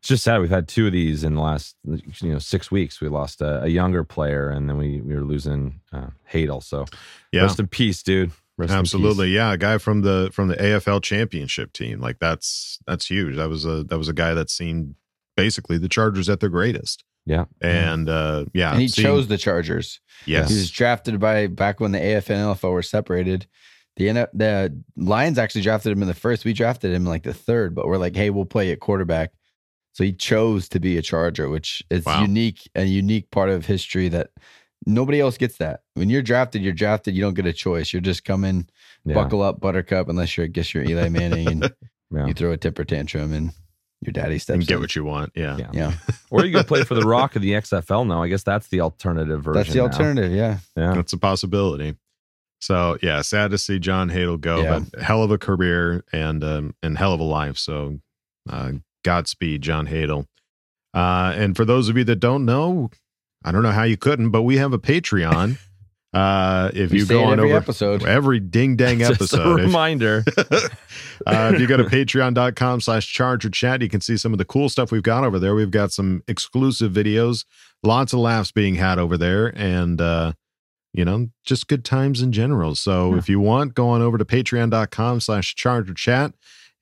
[0.00, 0.40] it's just sad.
[0.40, 3.00] We've had two of these in the last, you know, six weeks.
[3.00, 6.62] We lost a, a younger player and then we, we were losing uh, Hadl.
[6.62, 6.84] So
[7.32, 7.42] Yeah.
[7.42, 8.30] rest in peace, dude.
[8.58, 8.78] Rest in peace.
[8.94, 12.00] Absolutely, yeah, a guy from the from the AFL championship team.
[12.00, 13.36] Like that's that's huge.
[13.36, 14.94] That was a that was a guy that seen
[15.36, 17.04] basically the Chargers at their greatest.
[17.26, 17.46] Yeah.
[17.60, 20.00] And uh yeah, and he seeing- chose the Chargers.
[20.24, 20.48] yes.
[20.50, 23.46] He was drafted by back when the AFL and NFL were separated.
[23.96, 26.44] The the Lions actually drafted him in the first.
[26.44, 29.32] We drafted him in like the third, but we're like, hey, we'll play at quarterback.
[29.96, 32.20] So he chose to be a Charger, which is Wow.
[32.20, 34.28] unique, a unique part of history that
[34.84, 35.56] nobody else gets.
[35.56, 37.14] That when you're drafted, you're drafted.
[37.14, 37.94] You don't get a choice.
[37.94, 38.68] You're just coming,
[39.06, 39.14] Yeah.
[39.14, 41.72] buckle up, Buttercup, unless you're, I guess you're Eli Manning and
[42.14, 42.26] Yeah.
[42.26, 43.52] you throw a temper tantrum and
[44.02, 44.80] your daddy steps and get in.
[44.80, 45.32] what you want.
[45.34, 45.56] Yeah.
[45.56, 45.70] Yeah.
[45.72, 45.92] Yeah,
[46.30, 48.22] or you could play for the Rock of the XFL now.
[48.22, 49.60] I guess that's the alternative version.
[49.62, 49.84] that's the now.
[49.84, 50.30] alternative.
[50.32, 50.92] Yeah, Yeah.
[50.92, 51.96] That's a possibility.
[52.60, 54.80] So yeah, sad to see John Hadl go, Yeah.
[54.92, 57.56] but hell of a career and um, and hell of a life.
[57.56, 57.98] So
[58.48, 58.72] uh,
[59.06, 60.26] Godspeed, John Hadl.
[60.92, 62.90] Uh, and for those of you that don't know,
[63.44, 65.58] I don't know how you couldn't, but we have a Patreon.
[66.14, 68.02] Uh, if We you go on every over episode.
[68.06, 70.24] every ding dang episode, reminder.
[71.26, 74.46] uh, if you go to patreon.com slash charger chat, you can see some of the
[74.46, 75.54] cool stuff we've got over there.
[75.54, 77.44] We've got some exclusive videos,
[77.82, 80.32] lots of laughs being had over there, and, uh,
[80.94, 82.74] you know, just good times in general.
[82.76, 86.32] So if you want, go on over to patreon.com slash charger chat.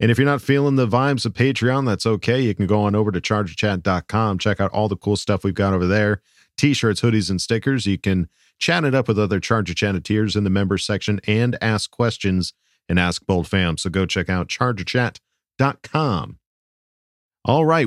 [0.00, 2.40] And if you're not feeling the vibes of Patreon, that's okay.
[2.40, 5.72] You can go on over to chargerchat.com, check out all the cool stuff we've got
[5.72, 6.20] over there
[6.56, 7.86] t shirts, hoodies, and stickers.
[7.86, 8.28] You can
[8.58, 12.52] chat it up with other Charger Chatteteers in the members section and ask questions
[12.88, 13.76] and ask Bold Fam.
[13.78, 16.38] So go check out chargerchat.com.
[17.44, 17.86] All right.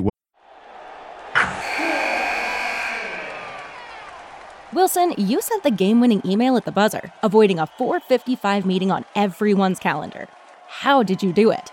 [4.72, 9.04] Wilson, you sent the game winning email at the buzzer, avoiding a 455 meeting on
[9.16, 10.28] everyone's calendar.
[10.68, 11.72] How did you do it?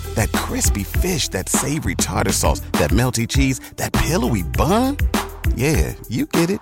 [0.15, 4.97] That crispy fish, that savory tartar sauce, that melty cheese, that pillowy bun.
[5.55, 6.59] Yeah, you get it.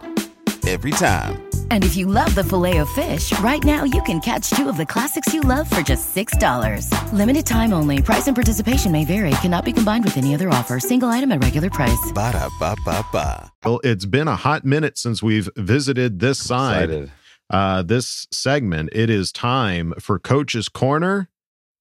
[0.68, 1.50] Every time.
[1.72, 4.78] And if you love the filet of fish, right now you can catch two of
[4.78, 7.14] the classics you love for just $6.
[7.14, 8.02] Limited time only.
[8.04, 9.32] Price and participation may vary.
[9.42, 10.80] Cannot be combined with any other offer.
[10.80, 12.12] Single item at regular price.
[12.14, 13.52] Ba da ba ba ba.
[13.66, 16.90] well, it's been a hot minute since we've visited this side.
[16.90, 17.12] Excited.
[17.50, 21.30] Uh, this segment, it is time for Coach's Corner.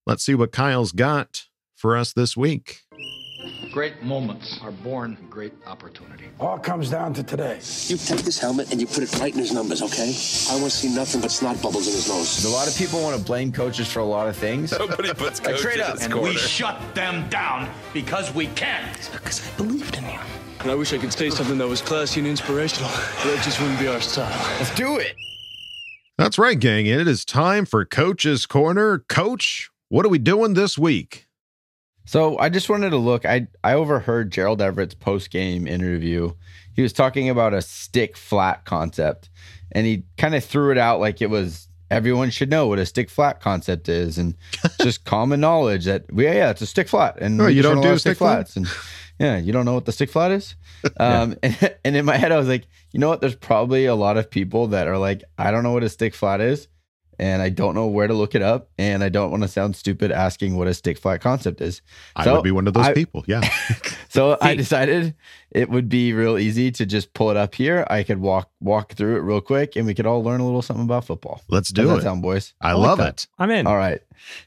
[0.06, 1.47] Let's see what Kyle's got
[1.78, 2.82] for us this week.
[3.72, 6.24] Great moments are born from great opportunity.
[6.40, 7.60] All comes down to today.
[7.86, 10.12] You take this helmet and you put it right in his numbers, okay?
[10.50, 12.44] I want to see nothing but snot bubbles in his nose.
[12.44, 14.72] a lot of people want to blame coaches for a lot of things.
[14.76, 15.98] Nobody puts Like, trade up.
[16.00, 18.88] And we shut them down because we can.
[18.94, 20.18] It's Because I believed in you.
[20.60, 23.60] And I wish I could say something that was classy and inspirational, but that just
[23.60, 24.28] wouldn't be our style.
[24.58, 25.14] Let's do it.
[26.16, 26.86] That's right, gang.
[26.86, 28.98] It is time for Coach's Corner.
[29.08, 31.27] Coach, what are we doing this week?
[32.08, 33.26] So I just wanted to look.
[33.26, 36.32] I I overheard Gerald Everett's post game interview.
[36.72, 39.28] He was talking about a stick flat concept,
[39.72, 42.86] and he kind of threw it out like it was everyone should know what a
[42.86, 44.34] stick flat concept is, and
[44.80, 47.84] just common knowledge that yeah, yeah, it's a stick flat, and we you don't run
[47.84, 48.36] a lot do stick flat?
[48.36, 48.66] flats, and
[49.20, 50.54] yeah, you don't know what the stick flat is.
[50.98, 53.20] Um, and, and in my head, I was like, you know what?
[53.20, 56.14] There's probably a lot of people that are like, I don't know what a stick
[56.14, 56.68] flat is.
[57.20, 59.74] And I don't know where to look it up, and I don't want to sound
[59.74, 61.82] stupid asking what a stick flat concept is.
[62.14, 63.24] I So would be one of those I- people.
[63.26, 63.40] Yeah.
[64.08, 65.14] so I decided
[65.50, 67.84] it would be real easy to just pull it up here.
[67.90, 70.62] I could walk walk through it real quick, and we could all learn a little
[70.62, 71.42] something about football.
[71.48, 72.02] Let's How's do that it.
[72.02, 72.54] sound, boys?
[72.60, 73.24] I love that.
[73.24, 73.26] it.
[73.38, 73.66] I'm in.
[73.66, 74.00] All right.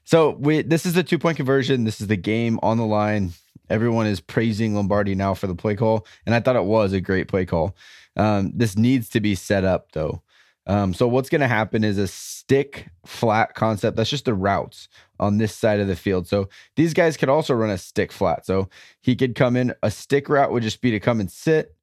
[0.06, 1.84] So we this is a two point conversion.
[1.84, 3.32] This is the game on the line.
[3.70, 7.02] Everyone is praising Lombardi now for the play call, and I thought it was a
[7.02, 7.76] great play call.
[8.18, 10.22] Um, this needs to be set up though.
[10.68, 13.98] Um, so what's going to happen is a stick flat concept.
[13.98, 14.88] That's just the routes
[15.20, 16.28] on this side of the field.
[16.28, 18.46] So these guys could also run a stick flat.
[18.46, 18.70] So
[19.02, 19.74] he could come in.
[19.82, 21.76] A stick route would just be to come and sit,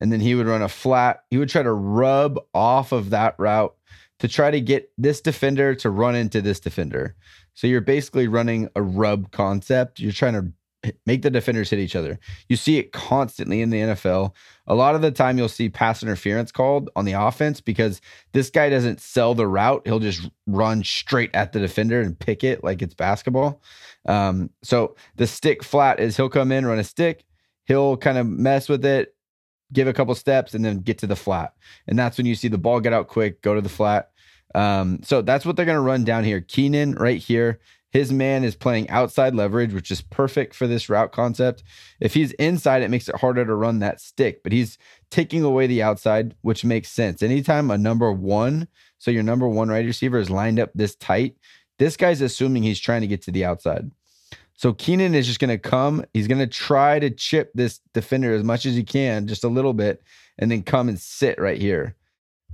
[0.00, 1.24] and then he would run a flat.
[1.30, 3.74] He would try to rub off of that route
[4.18, 7.16] to try to get this defender to run into this defender.
[7.54, 10.00] So you're basically running a rub concept.
[10.00, 10.52] You're trying to
[11.06, 12.18] make the defenders hit each other.
[12.48, 14.32] You see it constantly in the NFL.
[14.66, 18.00] A lot of the time you'll see pass interference called on the offense because
[18.32, 19.82] this guy doesn't sell the route.
[19.84, 23.60] He'll just run straight at the defender and pick it like it's basketball.
[24.06, 27.24] Um, so the stick flat is he'll come in, run a stick,
[27.66, 29.14] he'll kind of mess with it,
[29.72, 31.54] give a couple steps, and then get to the flat.
[31.86, 34.10] And that's when you see the ball get out quick, go to the flat.
[34.54, 36.40] Um, so that's what they're going to run down here.
[36.40, 37.58] Keenan right here
[37.90, 41.62] His man is playing outside leverage, which is perfect for this route concept.
[42.00, 44.76] If he's inside, it makes it harder to run that stick, but he's
[45.10, 47.22] taking away the outside, which makes sense.
[47.22, 51.36] Anytime a number one, so your number one right receiver is lined up this tight,
[51.78, 53.90] this guy's assuming he's trying to get to the outside.
[54.54, 56.04] So Keenan is just going to come.
[56.12, 59.48] He's going to try to chip this defender as much as he can, just a
[59.48, 60.02] little bit,
[60.36, 61.94] and then come and sit right here.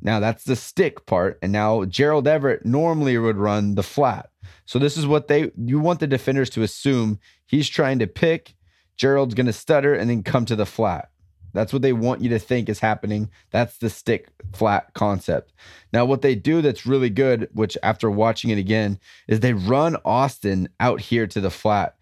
[0.02, 1.38] Now that's the stick part.
[1.40, 4.28] And now Gerald Everett normally would run the flat.
[4.66, 8.54] So this is what they you want the defenders to assume he's trying to pick.
[8.96, 11.10] Gerald's going to stutter and then come to the flat.
[11.54, 13.30] That's what they want you to think is happening.
[13.50, 15.52] That's the stick flat concept.
[15.92, 18.98] Now, what they do that's really good, which after watching it again,
[19.28, 21.94] is they run Austin out here to the flat.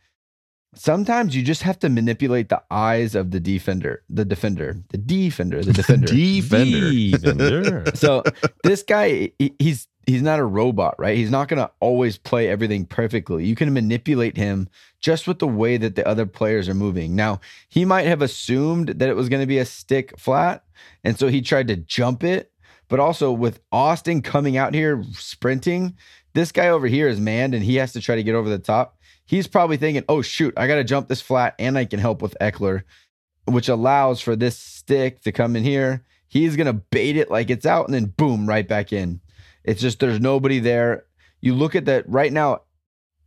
[0.74, 5.62] Sometimes you just have to manipulate the eyes of the defender, the defender, the defender,
[5.62, 6.90] the defender, defender.
[6.90, 7.84] Defender.
[7.94, 8.22] so
[8.64, 11.16] this guy, he- he's he's not a robot, right?
[11.16, 13.44] He's not going to always play everything perfectly.
[13.44, 14.68] You can manipulate him
[15.00, 17.14] just with the way that the other players are moving.
[17.14, 20.64] Now, he might have assumed that it was going to be a stick flat,
[21.04, 22.50] and so he tried to jump it.
[22.88, 25.96] But also with Austin coming out here sprinting,
[26.34, 28.58] this guy over here is manned and he has to try to get over the
[28.58, 28.98] top.
[29.24, 32.22] He's probably thinking, "Oh shoot, I got to jump this flat and I can help
[32.22, 32.82] with Ekeler."
[33.46, 36.04] which allows for this stick to come in here.
[36.28, 39.20] He's going to bait it like it's out and then boom, right back in.
[39.64, 41.04] It's just there's nobody there.
[41.40, 42.62] You look at that right now,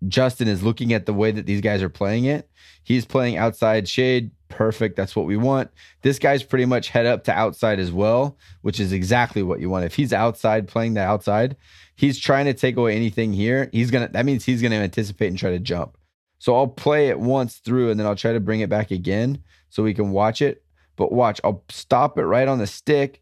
[0.08, 2.50] Justin is looking at the way that these guys are playing it.
[2.84, 4.32] He's playing outside shade.
[4.50, 4.96] Perfect.
[4.96, 5.72] That's what we want.
[6.02, 9.70] This guy's pretty much head up to outside as well, which is exactly what you
[9.70, 9.86] want.
[9.86, 11.56] If he's outside playing the outside,
[11.96, 13.70] he's trying to take away anything here.
[13.72, 15.98] He's to, that means he's to anticipate and try to jump.
[16.40, 19.42] So I'll play it once through and then I'll try to bring it back again
[19.70, 20.64] so we can watch it.
[20.96, 23.22] But watch, I'll stop it right on the stick.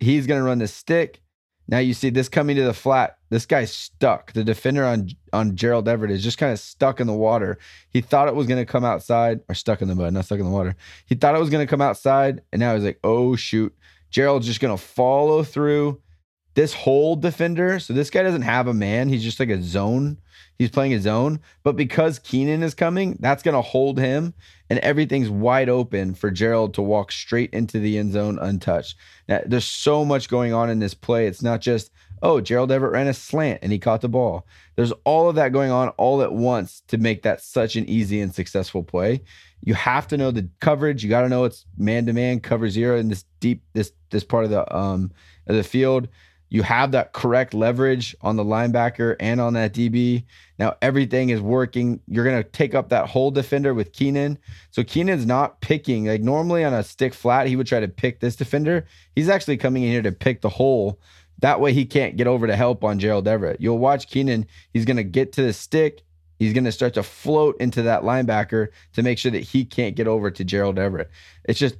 [0.00, 1.22] He's to run the stick.
[1.70, 3.18] Now you see this coming to the flat.
[3.28, 4.32] This guy's stuck.
[4.32, 7.58] The defender on on Gerald Everett is just kind of stuck in the water.
[7.90, 10.38] He thought it was going to come outside or stuck in the mud, not stuck
[10.38, 10.76] in the water.
[11.04, 13.74] He thought it was going to come outside and now he's like, "Oh shoot.
[14.10, 16.00] Gerald's just going to follow through
[16.58, 17.78] this whole defender.
[17.78, 19.08] So this guy doesn't have a man.
[19.08, 20.18] He's just like a zone.
[20.58, 21.38] He's playing a zone.
[21.62, 24.34] But because Keenan is coming, that's going to hold him.
[24.68, 28.96] And everything's wide open for Gerald to walk straight into the end zone untouched.
[29.28, 31.28] Now, there's so much going on in this play.
[31.28, 31.92] It's not just,
[32.22, 34.44] oh, Gerald Everett ran a slant and he caught the ball.
[34.74, 38.20] There's all of that going on all at once to make that such an easy
[38.20, 39.22] and successful play.
[39.62, 41.04] You have to know the coverage.
[41.04, 44.24] You got to know it's man to man, cover zero in this deep this this
[44.24, 45.12] part of the um
[45.46, 46.08] of the field.
[46.50, 50.24] You have that correct leverage on the linebacker and on that DB.
[50.58, 52.00] Now everything is working.
[52.06, 54.38] You're going to take up that whole defender with Keenan.
[54.70, 56.06] So Keenan's not picking.
[56.06, 58.86] Like normally on a stick flat, he would try to pick this defender.
[59.14, 60.98] He's actually coming in here to pick the hole.
[61.40, 63.60] That way he can't get over to help on Gerald Everett.
[63.60, 64.46] You'll watch Keenan.
[64.72, 66.02] He's going to get to the stick.
[66.38, 69.96] He's going to start to float into that linebacker to make sure that he can't
[69.96, 71.10] get over to Gerald Everett.
[71.44, 71.76] It's just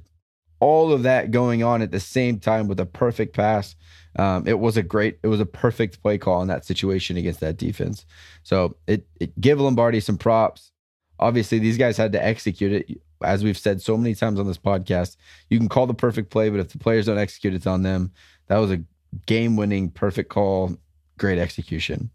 [0.59, 3.75] all of that going on at the same time with a perfect pass.
[4.19, 7.39] Um, it was a great, it was a perfect play call in that situation against
[7.39, 8.05] that defense.
[8.43, 10.73] So it, it give Lombardi some props.
[11.19, 13.01] Obviously, these guys had to execute it.
[13.23, 15.15] As we've said so many times on this podcast,
[15.49, 18.11] you can call the perfect play, but if the players don't execute, it's on them.
[18.47, 18.81] That was a
[19.25, 20.75] game-winning, perfect call,
[21.17, 22.09] great execution.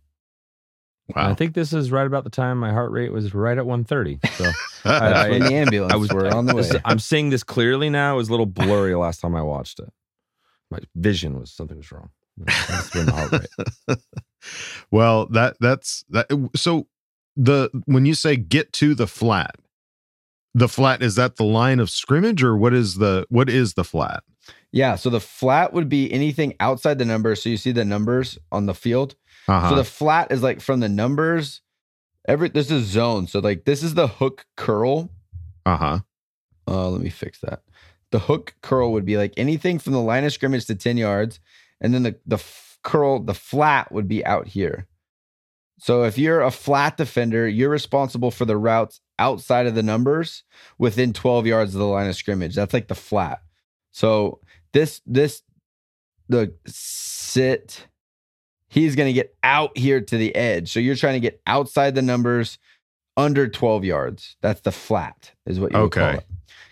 [1.14, 1.30] Wow.
[1.30, 4.20] I think this is right about the time my heart rate was right at 130.
[4.32, 4.50] So
[4.84, 6.80] That's when the ambulance were on the way.
[6.84, 8.14] I'm seeing this clearly now.
[8.14, 9.90] It was a little blurry last time I watched it.
[10.74, 12.10] My vision was something was wrong.
[12.36, 13.32] That's the heart
[13.88, 13.98] rate.
[14.90, 16.26] well, that that's that.
[16.56, 16.88] So
[17.36, 19.54] the when you say get to the flat,
[20.52, 23.84] the flat is that the line of scrimmage or what is the what is the
[23.84, 24.24] flat?
[24.72, 27.40] Yeah, so the flat would be anything outside the numbers.
[27.40, 29.14] So you see the numbers on the field.
[29.46, 29.70] Uh-huh.
[29.70, 31.60] So the flat is like from the numbers.
[32.26, 33.28] Every this is zone.
[33.28, 35.10] So like this is the hook curl.
[35.64, 35.98] Uh huh.
[36.66, 37.62] Uh, let me fix that.
[38.14, 41.40] The hook curl would be like anything from the line of scrimmage to ten yards,
[41.80, 44.86] and then the the f- curl, the flat would be out here.
[45.80, 50.44] So if you're a flat defender, you're responsible for the routes outside of the numbers
[50.78, 52.54] within 12 yards of the line of scrimmage.
[52.54, 53.42] That's like the flat.
[53.90, 54.38] So
[54.72, 55.42] this this
[56.28, 57.88] the sit
[58.68, 60.72] he's going to get out here to the edge.
[60.72, 62.58] So you're trying to get outside the numbers
[63.16, 64.36] under 12 yards.
[64.40, 66.18] That's the flat is what you would call Okay.
[66.18, 66.26] it.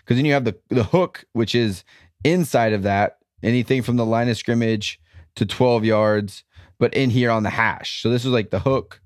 [0.05, 1.83] Cuz then you have the the hook which is
[2.23, 4.99] inside of that, anything from the line of scrimmage
[5.35, 6.43] to 12 yards,
[6.79, 8.01] but in here on the hash.
[8.01, 9.01] So this is like the hook.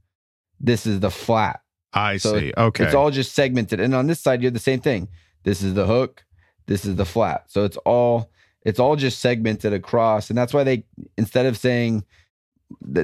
[0.59, 1.61] This is the flat.
[1.93, 2.53] I So see.
[2.57, 2.83] Okay.
[2.85, 3.79] It's all just segmented.
[3.79, 5.07] And on this side, you have the same thing.
[5.43, 6.25] This is the hook.
[6.65, 7.45] This is the flat.
[7.51, 8.31] So it's all
[8.63, 10.29] it's all just segmented across.
[10.29, 10.83] And that's why they
[11.17, 12.03] instead of saying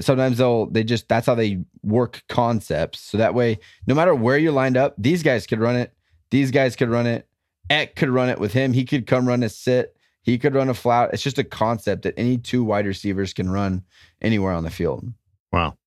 [0.01, 2.99] sometimes they'll they just that's how they work concepts.
[2.99, 5.93] So that way, no matter where you're lined up, these guys could run it.
[6.31, 7.27] These guys could run it.
[7.69, 8.73] Eck could run it with him.
[8.73, 9.95] He could come run a sit.
[10.21, 13.49] He could run a flout It's just a concept that any two wide receivers can
[13.49, 13.83] run
[14.21, 15.05] anywhere on the field.
[15.51, 15.77] Wow.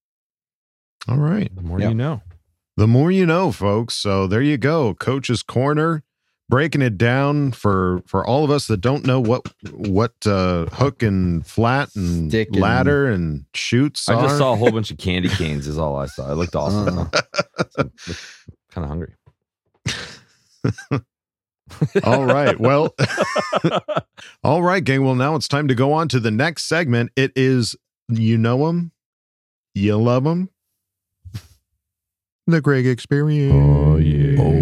[1.09, 1.55] All right.
[1.55, 1.89] The more Yep.
[1.91, 2.23] you know.
[2.77, 3.95] The more you know, folks.
[3.95, 4.93] So there you go.
[4.95, 6.03] Coach's corner,
[6.49, 11.03] breaking it down for for all of us that don't know what what uh hook
[11.03, 14.39] and flat and Stick and- ladder and shoots I just are.
[14.39, 15.67] saw a whole bunch of candy canes.
[15.67, 16.31] Is all I saw.
[16.31, 17.11] It looked awesome.
[17.11, 17.91] kind
[18.77, 19.15] of hungry.
[22.05, 22.59] all right.
[22.61, 22.95] Well,
[24.45, 25.05] all right, gang.
[25.05, 27.11] Well, now it's time to go on to the next segment.
[27.17, 27.75] It is
[28.09, 28.93] you know them,
[29.75, 30.49] you love them,
[32.47, 33.53] the Greg Experience.
[33.53, 34.41] Oh yeah.
[34.41, 34.53] Oh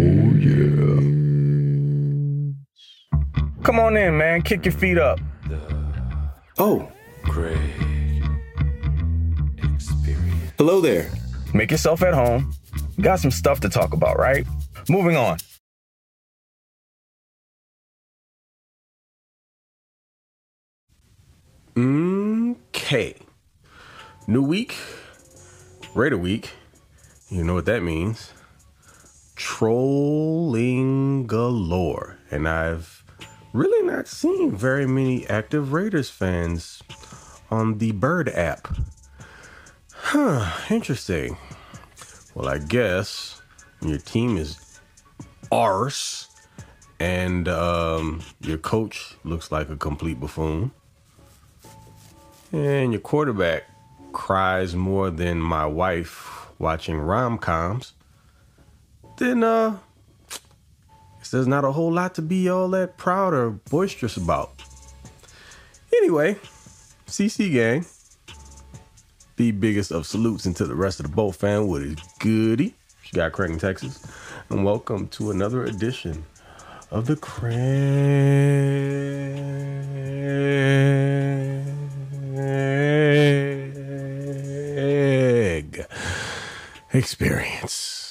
[3.65, 4.43] Come on in, man.
[4.43, 5.19] Kick your feet up.
[6.59, 6.87] Oh,
[7.23, 7.57] Greg.
[10.59, 11.09] Hello there.
[11.51, 12.53] Make yourself at home.
[13.01, 14.45] Got some stuff to talk about, right?
[14.87, 15.39] Moving on.
[21.75, 23.15] Okay.
[24.27, 24.75] New week,
[25.95, 26.51] Raider week.
[27.29, 28.31] You know what that means.
[29.35, 32.19] Trolling galore.
[32.29, 33.04] And I've
[33.55, 36.83] really not seen very many active Raiders fans
[37.49, 38.67] on the Bird app.
[39.93, 41.37] Huh, interesting.
[42.33, 43.41] Well, I guess
[43.81, 44.79] your team is
[45.51, 46.27] arse
[46.99, 50.71] and um, your coach looks like a complete buffoon
[52.51, 53.63] and your quarterback
[54.11, 57.93] cries more than my wife watching rom-coms,
[59.17, 59.77] then uh
[61.35, 64.53] there's not a whole lot to be all that proud or boisterous about.
[65.97, 66.37] Anyway,
[67.07, 67.85] CC gang,
[69.35, 72.73] the biggest of salutes into the rest of the Bowl fan what is goody.
[73.01, 74.01] She got Creighton, Texas.
[74.49, 76.23] And welcome to another edition
[76.89, 77.55] of the Craig
[86.93, 88.04] Experience.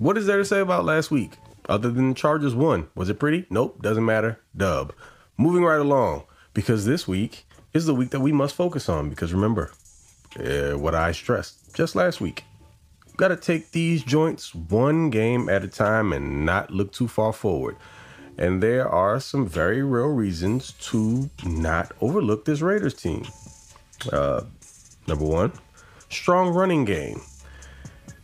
[0.00, 1.32] What is there to say about last week?
[1.68, 2.88] Other than the Chargers won.
[2.94, 3.44] Was it pretty?
[3.50, 4.40] Nope, doesn't matter.
[4.56, 4.94] Dub.
[5.36, 6.22] Moving right along,
[6.54, 9.10] because this week is the week that we must focus on.
[9.10, 9.70] Because remember,
[10.42, 12.44] uh, what I stressed just last week.
[13.18, 17.34] Got to take these joints one game at a time and not look too far
[17.34, 17.76] forward.
[18.38, 23.26] And there are some very real reasons to not overlook this Raiders team.
[24.10, 24.44] Uh,
[25.06, 25.52] number one,
[26.08, 27.20] strong running game.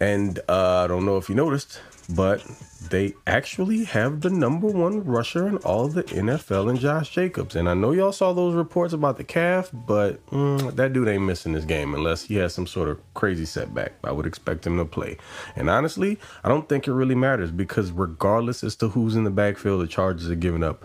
[0.01, 1.81] And uh, I don't know if you noticed,
[2.11, 2.45] but
[2.91, 7.57] they actually have the number one rusher in all the NFL in Josh Jacobs.
[7.57, 11.25] And I know y'all saw those reports about the calf, but mm, that dude ain't
[11.25, 13.93] missing this game unless he has some sort of crazy setback.
[14.05, 15.17] I would expect him to play.
[15.57, 19.31] And honestly, I don't think it really matters because regardless as to who's in the
[19.31, 20.85] backfield, the Chargers are giving up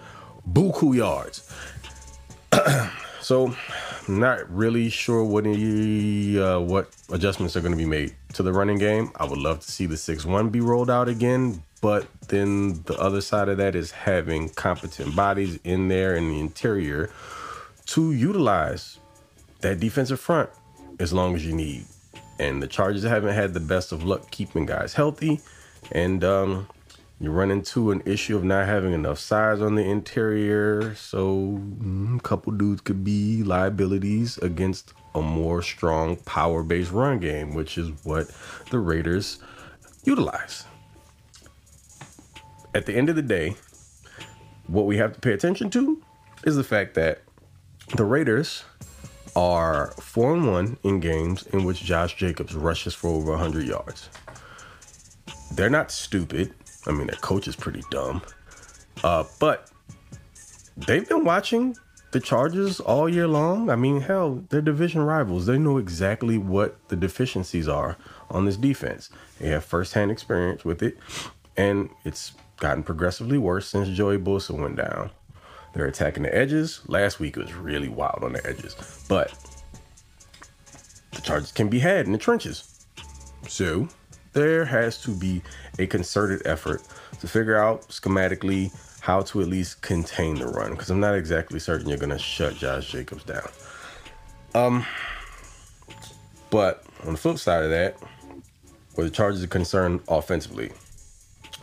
[0.52, 1.54] buku yards.
[3.22, 3.56] so,
[4.08, 8.54] not really sure what any, uh, what adjustments are going to be made to the
[8.54, 9.12] running game.
[9.16, 12.96] I would love to see the six one be rolled out again, but then the
[12.98, 17.12] other side of that is having competent bodies in there in the interior
[17.88, 19.00] to utilize
[19.62, 20.50] that defensive front
[21.00, 21.86] as long as you need.
[22.40, 25.42] And the Chargers haven't had the best of luck keeping guys healthy,
[25.92, 26.68] and um,
[27.20, 30.96] you run into an issue of not having enough size on the interior.
[30.96, 37.54] So mm, a couple dudes could be liabilities against a more strong power-based run game,
[37.54, 38.32] which is what
[38.70, 39.40] the Raiders
[40.04, 40.66] utilize.
[42.74, 43.56] At the end of the day,
[44.68, 46.02] what we have to pay attention to
[46.46, 47.22] is the fact that
[47.96, 48.64] the Raiders
[49.36, 54.10] are four and one in games in which Josh Jacobs rushes for over 100 yards.
[55.54, 56.54] They're not stupid.
[56.88, 58.22] I mean, their coach is pretty dumb.
[59.04, 59.70] Uh, but
[60.78, 61.76] they've been watching
[62.12, 63.70] the Chargers all year long.
[63.70, 65.46] I mean, hell, they're division rivals.
[65.46, 67.98] They know exactly what the deficiencies are
[68.30, 69.10] on this defense.
[69.40, 70.98] They have firsthand experience with it,
[71.58, 75.12] and it's gotten progressively worse since Joey Bosa went down.
[75.74, 76.82] They're attacking the edges.
[76.88, 78.76] Last week was really wild on the edges,
[79.08, 79.34] but
[81.14, 82.86] the Chargers can be had in the trenches.
[83.48, 83.88] So
[84.34, 85.42] there has to be
[85.80, 86.84] a concerted effort
[87.20, 88.72] to figure out schematically
[89.02, 92.20] how to at least contain the run because I'm not exactly certain you're going to
[92.20, 93.50] shut Josh Jacobs down.
[94.54, 94.86] Um,
[96.52, 97.98] but on the flip side of that,
[98.94, 100.72] where the Chargers are concerned offensively,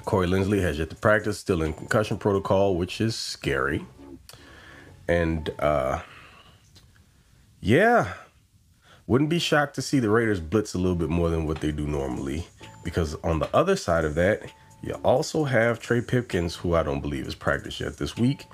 [0.05, 3.85] Corey Linsley has yet to practice, still in concussion protocol, which is scary.
[5.07, 6.01] And uh,
[7.61, 8.15] yeah,
[9.07, 11.71] wouldn't be shocked to see the Raiders blitz a little bit more than what they
[11.71, 12.47] do normally.
[12.83, 14.43] Because on the other side of that,
[14.83, 18.47] you also have Trey Pipkins, who I don't believe is practiced yet this week.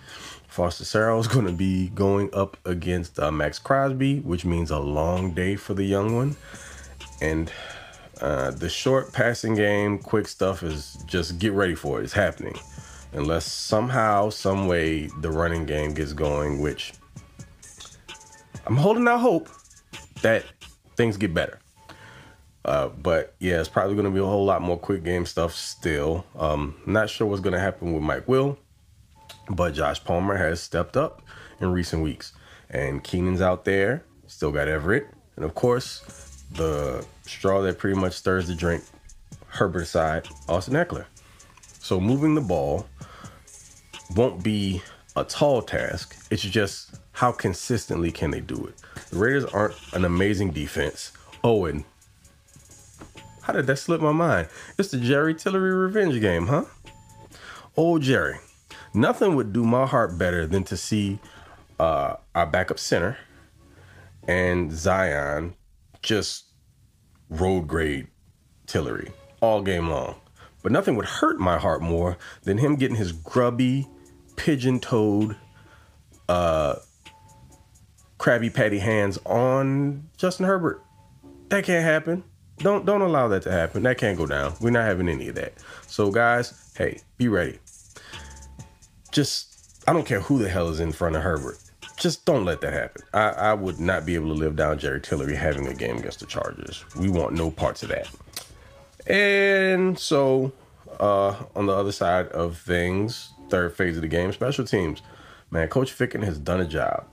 [0.49, 4.79] Foster Sarell is going to be going up against uh, Maxx Crosby, which means a
[4.79, 6.37] long day for the young one.
[7.21, 7.53] And
[8.21, 12.05] uh, the short passing game, quick stuff is just get ready for it.
[12.05, 12.57] It's happening.
[13.13, 16.93] Unless somehow, some way, the running game gets going, which
[18.67, 19.49] I'm holding out hope
[20.23, 20.45] that
[20.97, 21.59] things get better.
[22.65, 25.55] Uh, but yeah, it's probably going to be a whole lot more quick game stuff
[25.55, 26.25] still.
[26.37, 28.59] Um, not sure what's going to happen with Mike Will.
[29.51, 31.23] But Josh Palmer has stepped up
[31.61, 32.33] in recent weeks.
[32.71, 35.09] And Keenan's out there, still got Everett.
[35.37, 38.83] And of course, the straw that pretty much stirs the drink,
[39.49, 41.05] Herbert side, Austin Ekeler.
[41.61, 42.87] So moving the ball
[44.17, 44.83] won't be
[45.17, 46.17] a tall task.
[46.31, 48.75] It's just how consistently can they do it?
[49.11, 51.13] The Raiders aren't an amazing defense.
[51.43, 51.85] Oh, and
[53.45, 54.49] how did that slip my mind?
[54.79, 56.65] It's the Jerry Tillery revenge game, huh?
[57.77, 58.39] Old Jerry
[58.95, 61.19] nothing would do my heart better than to see
[61.81, 63.19] uh, our backup center
[64.29, 65.55] and Zion
[66.01, 66.45] just
[67.29, 68.07] road grade
[68.67, 70.15] Tillery all game long.
[70.63, 73.87] But nothing would hurt my heart more than him getting his grubby,
[74.37, 75.37] pigeon toed,
[76.29, 76.77] uh,
[78.19, 80.83] Krabby Patty hands on Justin Herbert.
[81.51, 82.25] That can't happen.
[82.59, 83.83] Don't don't allow that to happen.
[83.83, 84.55] That can't go down.
[84.61, 85.55] We're not having any of that.
[85.87, 87.59] So guys, hey, be ready
[89.15, 91.59] just I don't care who the hell is in front of Herbert.
[91.97, 93.03] Just don't let that happen.
[93.15, 96.21] I, I would not be able to live down Jerry Tillery having a game against
[96.21, 96.85] the Chargers.
[96.99, 98.11] We want no parts of that.
[99.07, 100.53] And so,
[100.99, 105.03] uh, on the other side of things, third phase of the game, special teams.
[105.51, 107.07] Man, Coach Ficken has done a job.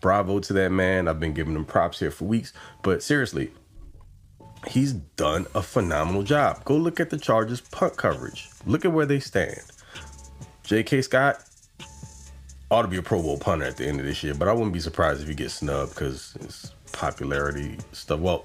[0.00, 1.08] Bravo to that man.
[1.08, 2.52] I've been giving him props here for weeks.
[2.82, 3.50] But seriously,
[4.68, 6.64] he's done a phenomenal job.
[6.64, 8.48] Go look at the Chargers punt coverage.
[8.66, 9.60] Look at where they stand.
[10.64, 11.02] J.K.
[11.02, 11.42] Scott
[12.70, 14.52] ought to be a Pro Bowl punter at the end of this year, but I
[14.52, 18.20] wouldn't be surprised if he gets snubbed because his popularity stuff.
[18.20, 18.44] Well,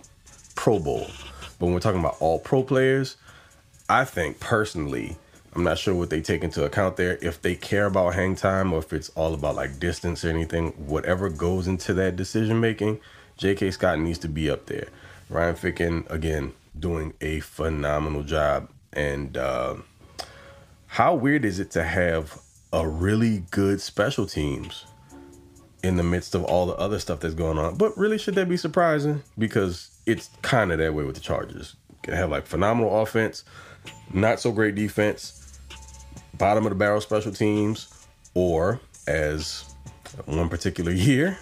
[0.55, 1.07] Pro Bowl,
[1.59, 3.15] but when we're talking about all pro players,
[3.87, 5.15] I think personally,
[5.53, 7.17] I'm not sure what they take into account there.
[7.21, 10.71] If they care about hang time or if it's all about like distance or anything,
[10.73, 12.99] whatever goes into that decision making,
[13.37, 13.71] J.K.
[13.71, 14.87] Scott needs to be up there.
[15.29, 18.69] Ryan Ficken, again, doing a phenomenal job.
[18.93, 19.75] And, uh,
[20.87, 22.39] how weird is it to have
[22.73, 24.85] a really good special teams
[25.83, 27.77] in the midst of all the other stuff that's going on?
[27.77, 29.21] But really, should that be surprising?
[29.37, 31.75] Because it's kind of that way with the Chargers.
[32.03, 33.43] Can have like phenomenal offense,
[34.13, 35.59] not so great defense,
[36.37, 37.93] bottom of the barrel special teams,
[38.33, 39.65] or as
[40.25, 41.37] one particular year,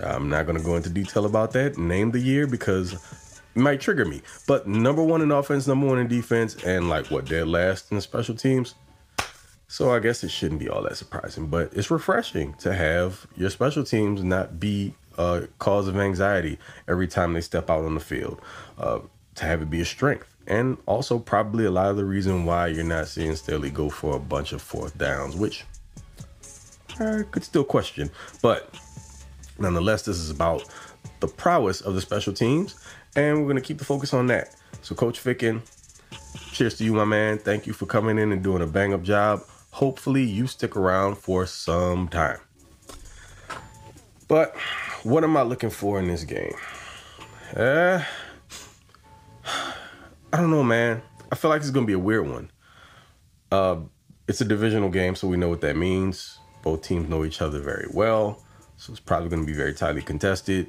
[0.00, 1.78] I'm not going to go into detail about that.
[1.78, 4.22] Name the year because it might trigger me.
[4.46, 8.00] But number one in offense, number one in defense, and like what dead last in
[8.00, 8.74] special teams.
[9.68, 13.48] So I guess it shouldn't be all that surprising, but it's refreshing to have your
[13.48, 18.00] special teams not be a cause of anxiety every time they step out on the
[18.00, 18.40] field.
[18.76, 19.00] Uh,
[19.34, 22.66] to have it be a strength, and also probably a lot of the reason why
[22.66, 25.64] you're not seeing Staley go for a bunch of fourth downs, which
[27.00, 28.10] I could still question.
[28.42, 28.74] But
[29.58, 30.64] nonetheless, this is about
[31.20, 32.82] the prowess of the special teams
[33.16, 34.54] and we're going to keep the focus on that.
[34.82, 35.62] So, Coach Ficken,
[36.52, 37.38] cheers to you, my man.
[37.38, 39.42] Thank you for coming in and doing a bang up job.
[39.70, 42.38] Hopefully, you stick around for some time.
[44.28, 44.56] But
[45.02, 46.54] what am I looking for in this game?
[47.56, 48.02] Uh,
[49.44, 51.02] I don't know, man.
[51.30, 52.50] I feel like it's going to be a weird one.
[53.50, 53.76] Uh,
[54.26, 56.38] it's a divisional game, so we know what that means.
[56.62, 58.42] Both teams know each other very well,
[58.82, 60.66] so it's probably going to be very tightly contested.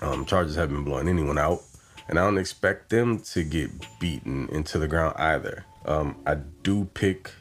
[0.00, 1.60] Um, haven't been blowing anyone out,
[2.08, 5.64] and I don't expect them to get beaten into the ground either.
[5.86, 7.32] Um, I do pick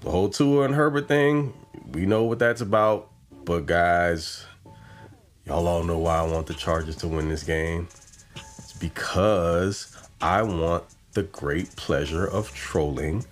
[0.00, 1.54] The whole Tua and Herbert thing,
[1.92, 3.08] we know what that's about.
[3.44, 4.44] But guys,
[5.46, 7.86] y'all all know why I want the Chargers to win this game.
[8.34, 13.24] It's because I want the great pleasure of trolling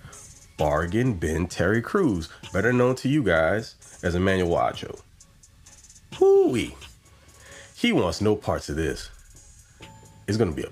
[0.57, 4.99] Bargain Ben Terry Crews, better known to you guys as Emmanuel Acho.
[6.15, 6.75] Hooey.
[7.75, 9.09] He wants no parts of this.
[10.27, 10.71] It's gonna be a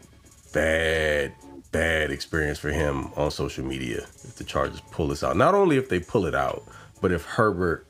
[0.53, 1.33] bad,
[1.77, 5.37] bad experience for him on social media if the Chargers pull this out.
[5.37, 6.63] Not only if they pull it out,
[7.01, 7.85] but if Herbert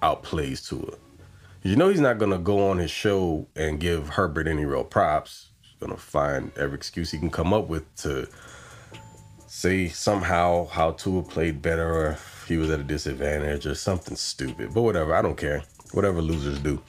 [0.00, 0.96] outplays Tua.
[1.64, 5.48] You know he's not gonna go on his show and give Herbert any real props.
[5.60, 8.28] He's gonna find every excuse he can come up with to
[9.48, 14.72] say somehow how Tua played better or he was at a disadvantage or something stupid.
[14.72, 15.64] But whatever, I don't care.
[15.90, 16.80] Whatever losers do.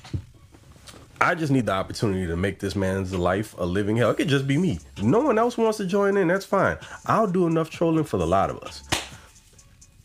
[1.20, 4.12] I just need the opportunity to make this man's life a living hell.
[4.12, 4.80] It could just be me.
[5.02, 6.78] No one else wants to join in, that's fine.
[7.08, 8.84] I'll do enough trolling for the lot of us.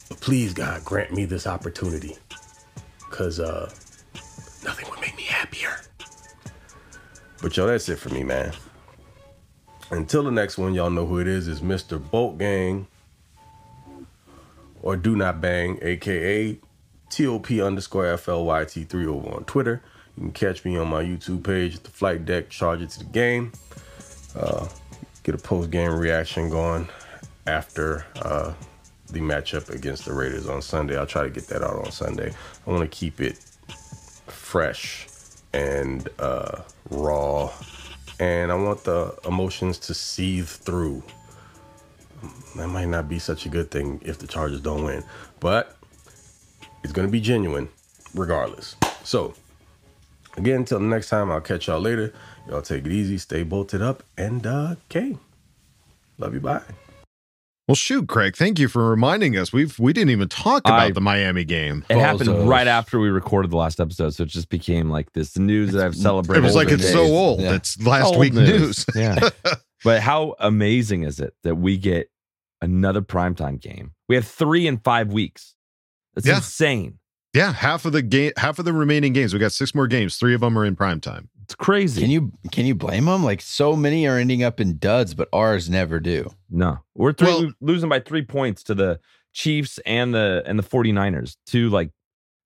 [0.08, 2.16] But please, God, grant me this opportunity.
[3.10, 3.70] Cause uh
[4.64, 5.80] nothing would make me happier.
[7.42, 8.52] But yo, that's it for me, man.
[9.90, 11.46] Until the next one, y'all know who it is.
[11.46, 12.02] It's Mr.
[12.10, 12.86] Bolt Gang
[14.80, 16.58] or Do Not Bang, aka
[17.10, 19.82] TOP underscore FLYT3 over on Twitter.
[20.16, 22.98] You can catch me on my YouTube page, at the flight deck, charge it to
[22.98, 23.52] the game.
[24.36, 24.68] Uh,
[25.22, 26.88] get a post game reaction going
[27.46, 28.52] after uh,
[29.10, 30.96] the matchup against the Raiders on Sunday.
[30.96, 32.32] I'll try to get that out on Sunday.
[32.66, 33.38] I want to keep it
[34.26, 35.06] fresh
[35.52, 37.50] and uh, raw,
[38.18, 41.02] and I want the emotions to seethe through.
[42.56, 45.04] That might not be such a good thing if the Chargers don't win,
[45.40, 45.76] but
[46.84, 47.68] it's going to be genuine
[48.14, 48.76] regardless.
[49.04, 49.34] So,
[50.36, 52.12] again, until the next time, I'll catch y'all later.
[52.48, 55.16] Y'all take it easy, stay bolted up, and uh, okay.
[56.18, 56.40] Love you.
[56.40, 56.62] Bye.
[57.68, 58.36] Well, shoot, Craig.
[58.36, 59.52] Thank you for reminding us.
[59.52, 61.84] We've we didn't even talk about I- the Miami game.
[61.88, 65.38] It happened right after we recorded the last episode, so it just became like this
[65.38, 66.42] news that I've celebrated.
[66.42, 66.92] It was like it's days.
[66.92, 67.40] so old.
[67.40, 68.84] It's last Old week news.
[68.94, 69.28] yeah.
[69.84, 72.08] But how amazing is it that we get
[72.60, 73.90] another primetime game?
[74.08, 75.56] We have three in five weeks.
[76.14, 76.36] That's Yeah.
[76.36, 76.98] insane.
[77.34, 79.32] Yeah, half of the game, half of the remaining games.
[79.32, 80.16] We got six more games.
[80.16, 81.28] Three of them are in prime time.
[81.42, 82.00] It's crazy.
[82.00, 83.24] Can you can you blame them?
[83.24, 86.30] Like so many are ending up in duds, but ours never do.
[86.50, 86.78] No.
[86.94, 89.00] We're three, losing by three points to the
[89.32, 91.36] Chiefs and the and the 49ers.
[91.46, 91.90] Two like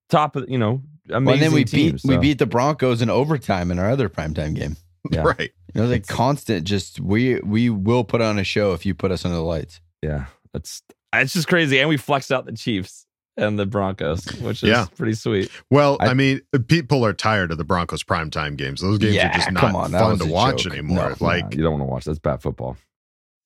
[0.08, 2.02] top of you know, amazing Well, and then we teams.
[2.02, 4.76] beat we beat the Broncos in overtime in our other primetime game.
[5.10, 5.22] yeah.
[5.24, 5.50] Right.
[5.74, 6.64] You know, like constant.
[6.64, 9.80] Just we we will put on a show if you put us under the lights.
[10.00, 10.26] Yeah.
[10.52, 10.82] That's
[11.12, 11.80] it's just crazy.
[11.80, 13.06] And we flexed out the Chiefs
[13.36, 14.86] and the Broncos, which is Yeah.
[14.96, 15.50] pretty sweet.
[15.70, 18.80] Well, I, mean, people are tired of the Broncos primetime games.
[18.80, 20.72] Those games Yeah, are just not on, fun to watch joke.
[20.72, 21.10] anymore.
[21.20, 22.04] No, like, no, you don't want to watch.
[22.06, 22.76] That's bad football.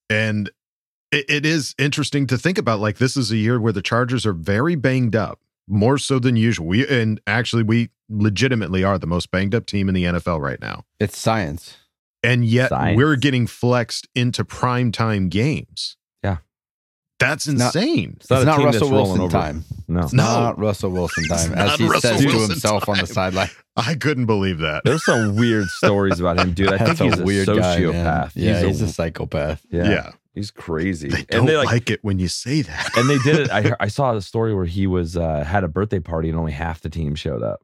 [0.08, 0.50] and
[1.12, 2.78] it, it is interesting to think about.
[2.80, 6.36] Like, this is a year where the Chargers are very banged up, more so than
[6.36, 6.66] usual.
[6.68, 10.60] We and actually, we legitimately are the most banged up team in the NFL right
[10.60, 10.84] now.
[11.00, 11.76] It's science.
[12.22, 12.96] and yet Science.
[12.96, 15.96] we're getting flexed into primetime games.
[17.20, 17.28] Yeah.
[17.28, 18.16] That's not- insane.
[18.20, 19.64] It's not, Russell Wilson time.
[19.88, 20.00] No.
[20.00, 23.50] It's not Russell Wilson time, as he Russell says to Wilson himself on the sideline.
[23.76, 24.82] I couldn't believe that.
[24.84, 26.72] There's some weird stories about him, dude.
[26.72, 28.32] I think he's a, weird guy, sociopath.
[28.34, 29.64] Yeah, he's a psychopath.
[29.70, 29.90] Yeah.
[29.90, 30.12] Yeah.
[30.34, 31.08] He's crazy.
[31.08, 32.96] They and don't they like, like, it when you say that.
[32.96, 33.50] and they did it.
[33.50, 36.52] I I saw the story where he was uh, had a birthday party and only
[36.52, 37.60] half the team showed up.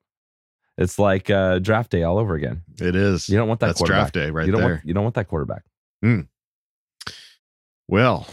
[0.76, 2.62] It's like uh, draft day all over again.
[2.80, 3.28] It is.
[3.28, 4.12] You don't want that That's quarterback.
[4.12, 4.70] draft day right you don't there.
[4.72, 5.62] Want, you don't want that quarterback.
[7.88, 8.26] Well,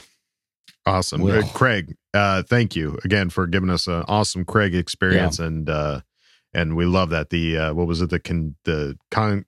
[0.86, 1.22] awesome.
[1.22, 1.44] Well.
[1.44, 6.02] Uh, Craig, uh, thank you again for giving us an awesome Craig experience and uh
[6.54, 7.30] and we love that.
[7.30, 8.10] The uh what was it?
[8.10, 9.46] The con the con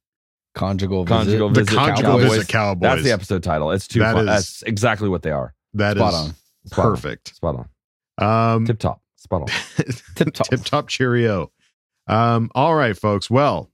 [0.55, 1.15] Conjugal visit.
[1.17, 1.75] Conjugal The visit.
[1.77, 2.31] conjugal Cowboys.
[2.31, 2.81] visit Cowboys.
[2.81, 3.71] That's the episode title.
[3.71, 4.21] It's too That fun.
[4.21, 5.53] is- That's exactly what they are.
[5.73, 6.35] that Spot is on.
[6.67, 6.91] Spot on.
[6.95, 7.35] perfect.
[7.35, 7.67] Spot
[8.19, 8.55] on.
[8.55, 9.01] Um Tip top.
[9.17, 9.47] Spot on.
[10.15, 10.47] Tip top.
[10.47, 11.51] tip top cheerio.
[12.07, 13.29] Um, all right, folks.
[13.31, 13.71] Well,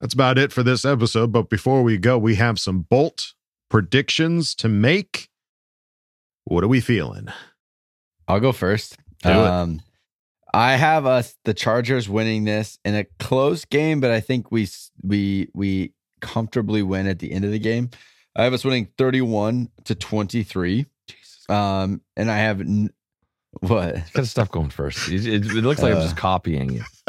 [0.00, 1.32] that's about it for this episode.
[1.32, 3.32] But before we go, we have some Bolt
[3.70, 5.28] predictions to make.
[6.46, 7.28] What are we feeling?
[8.28, 8.96] I'll go first.
[9.22, 9.80] Do um, it.
[10.54, 14.68] I have us the Chargers winning this in a close game, but I think we
[15.02, 17.90] we we comfortably win at the end of the game.
[18.36, 20.86] I have us winning 31 to 23.
[21.48, 22.90] Um, and I have n-
[23.60, 23.94] what?
[23.94, 25.08] kind of stuff going first.
[25.08, 26.20] It, it, it looks like uh, I'm just uh.
[26.20, 26.84] copying you.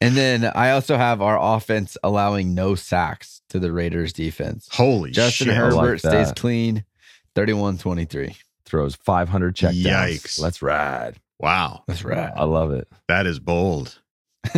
[0.00, 4.68] and then I also have our offense allowing no sacks to the Raiders defense.
[4.70, 5.56] Holy Justin shit.
[5.56, 6.84] Herbert like stays clean.
[7.38, 8.34] 31 23.
[8.64, 9.84] Throws 500 checkdowns.
[9.84, 10.40] Yikes.
[10.40, 11.20] Let's ride.
[11.38, 11.84] Wow.
[11.86, 12.32] That's right.
[12.34, 12.88] I love it.
[13.06, 14.00] That is bold.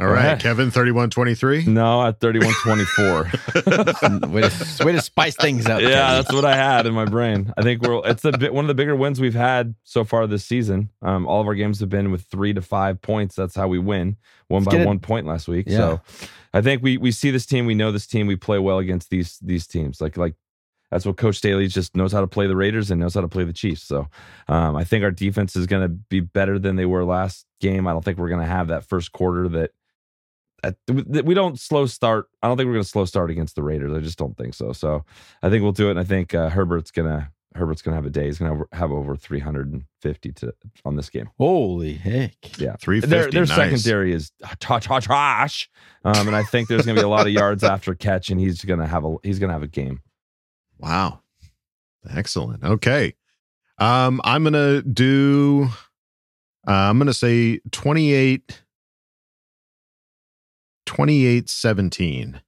[0.00, 1.64] All right, kevin Kevin, 3123?
[1.66, 4.28] No, at 3124.
[4.30, 5.80] way, to, way to spice things up.
[5.80, 6.14] Yeah, Kevin.
[6.14, 7.52] that's what I had in my brain.
[7.56, 10.44] I think we're it's the one of the bigger wins we've had so far this
[10.44, 10.90] season.
[11.02, 13.34] Um, all of our games have been with 3 to 5 points.
[13.34, 14.18] That's how we win.
[14.46, 15.66] One by one point last week.
[15.68, 15.78] Yeah.
[15.78, 16.00] So
[16.54, 19.10] I think we we see this team, we know this team, we play well against
[19.10, 20.00] these these teams.
[20.00, 20.36] Like like
[20.90, 23.28] that's what Coach Staley just knows how to play the Raiders and knows how to
[23.28, 23.82] play the Chiefs.
[23.82, 24.08] So
[24.48, 27.86] um, I think our defense is going to be better than they were last game.
[27.86, 29.72] I don't think we're going to have that first quarter that.
[30.62, 32.28] that that we don't slow start.
[32.42, 33.92] I don't think we're going to slow start against the Raiders.
[33.94, 34.72] I just don't think so.
[34.72, 35.04] So
[35.42, 35.92] I think we'll do it.
[35.92, 38.26] And I think uh, Herbert's gonna Herbert's gonna have a day.
[38.26, 41.28] He's gonna have, have over 350 to on this game.
[41.38, 42.58] Holy heck.
[42.58, 43.06] Yeah, 350.
[43.08, 43.56] their their nice.
[43.82, 45.68] secondary is tra- tra- trash.
[46.04, 48.64] Um, and I think there's gonna be a lot of yards after catch, and he's
[48.64, 50.00] gonna have a he's gonna have a game.
[50.78, 51.20] Wow.
[52.10, 52.64] Excellent.
[52.64, 53.14] Okay.
[53.78, 55.68] Um, I'm gonna do
[56.66, 58.62] uh, I'm gonna say 28
[60.86, 62.40] 28 17.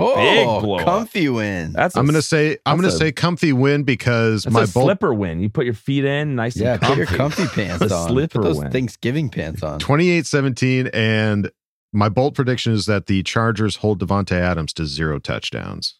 [0.00, 1.72] Oh, Big comfy win.
[1.72, 4.84] That's I'm gonna say I'm gonna a- say comfy win because That's my a bolt
[4.86, 5.40] slipper win.
[5.40, 6.98] You put your feet in, nice yeah, and put comfy.
[6.98, 8.08] your comfy pants on.
[8.08, 8.70] slipper put those win.
[8.70, 9.80] Thanksgiving pants on.
[9.80, 11.50] 28-17 and
[11.92, 15.98] my bold prediction is that the Chargers hold Davante Adams to zero touchdowns.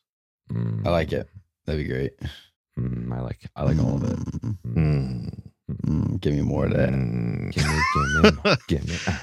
[0.52, 1.28] Mm, I like it.
[1.68, 2.12] That'd be great.
[2.78, 4.18] mm, I like I like all of it.
[4.66, 5.40] Mm,
[5.84, 6.88] mm, give me more of that.
[6.88, 7.52] Mm.
[7.52, 9.14] Give me, give me, give me.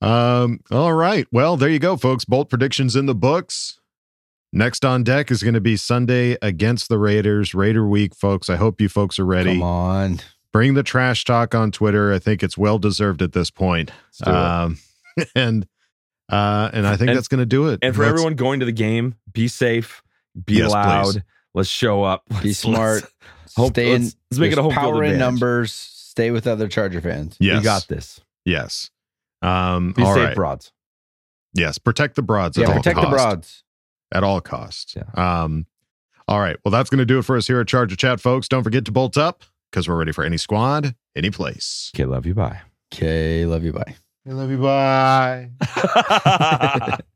[0.00, 1.26] Um, all right.
[1.32, 2.24] Well, there you go, folks.
[2.24, 3.78] Bolt predictions in the books.
[4.52, 8.48] Next on deck is going to be Sunday against the Raiders, Raider week, folks.
[8.48, 9.54] I hope you folks are ready.
[9.54, 10.20] Come on.
[10.52, 12.10] Bring the trash talk on Twitter.
[12.12, 13.90] I think it's well deserved at this point.
[14.06, 14.34] Let's do it.
[14.34, 14.78] Um,
[15.34, 15.66] and
[16.30, 17.80] uh, and I think And- that's going to do it.
[17.82, 20.02] And for Let's- everyone going to the game, be safe,
[20.46, 21.04] be Yes, loud.
[21.12, 21.22] please.
[21.56, 22.22] Let's show up.
[22.28, 23.02] Be Let's- smart.
[23.56, 25.72] Hope, Stay in, let's, let's make it a there's home power field in numbers.
[25.72, 27.36] Stay with other Charger fans.
[27.40, 28.20] yes, We got this.
[28.44, 28.90] Yes.
[29.40, 30.34] Um, Be all safe, right.
[30.36, 30.72] broads.
[31.54, 32.58] Yes, protect the broads.
[32.58, 33.12] Yeah, at all protect the cost.
[33.12, 33.64] broads.
[34.12, 34.94] at all costs.
[34.94, 35.04] Yeah.
[35.42, 35.64] Um,
[36.28, 36.56] all right.
[36.64, 38.46] Well, that's going to do it for us here at Charger Chat, folks.
[38.46, 41.90] Don't forget to bolt up because we're ready for any squad, any place.
[41.96, 42.34] Okay, love you.
[42.34, 42.60] Bye.
[42.92, 43.72] Okay, love you.
[43.72, 43.94] Bye.
[44.28, 44.58] I love you.
[44.58, 45.50] Bye.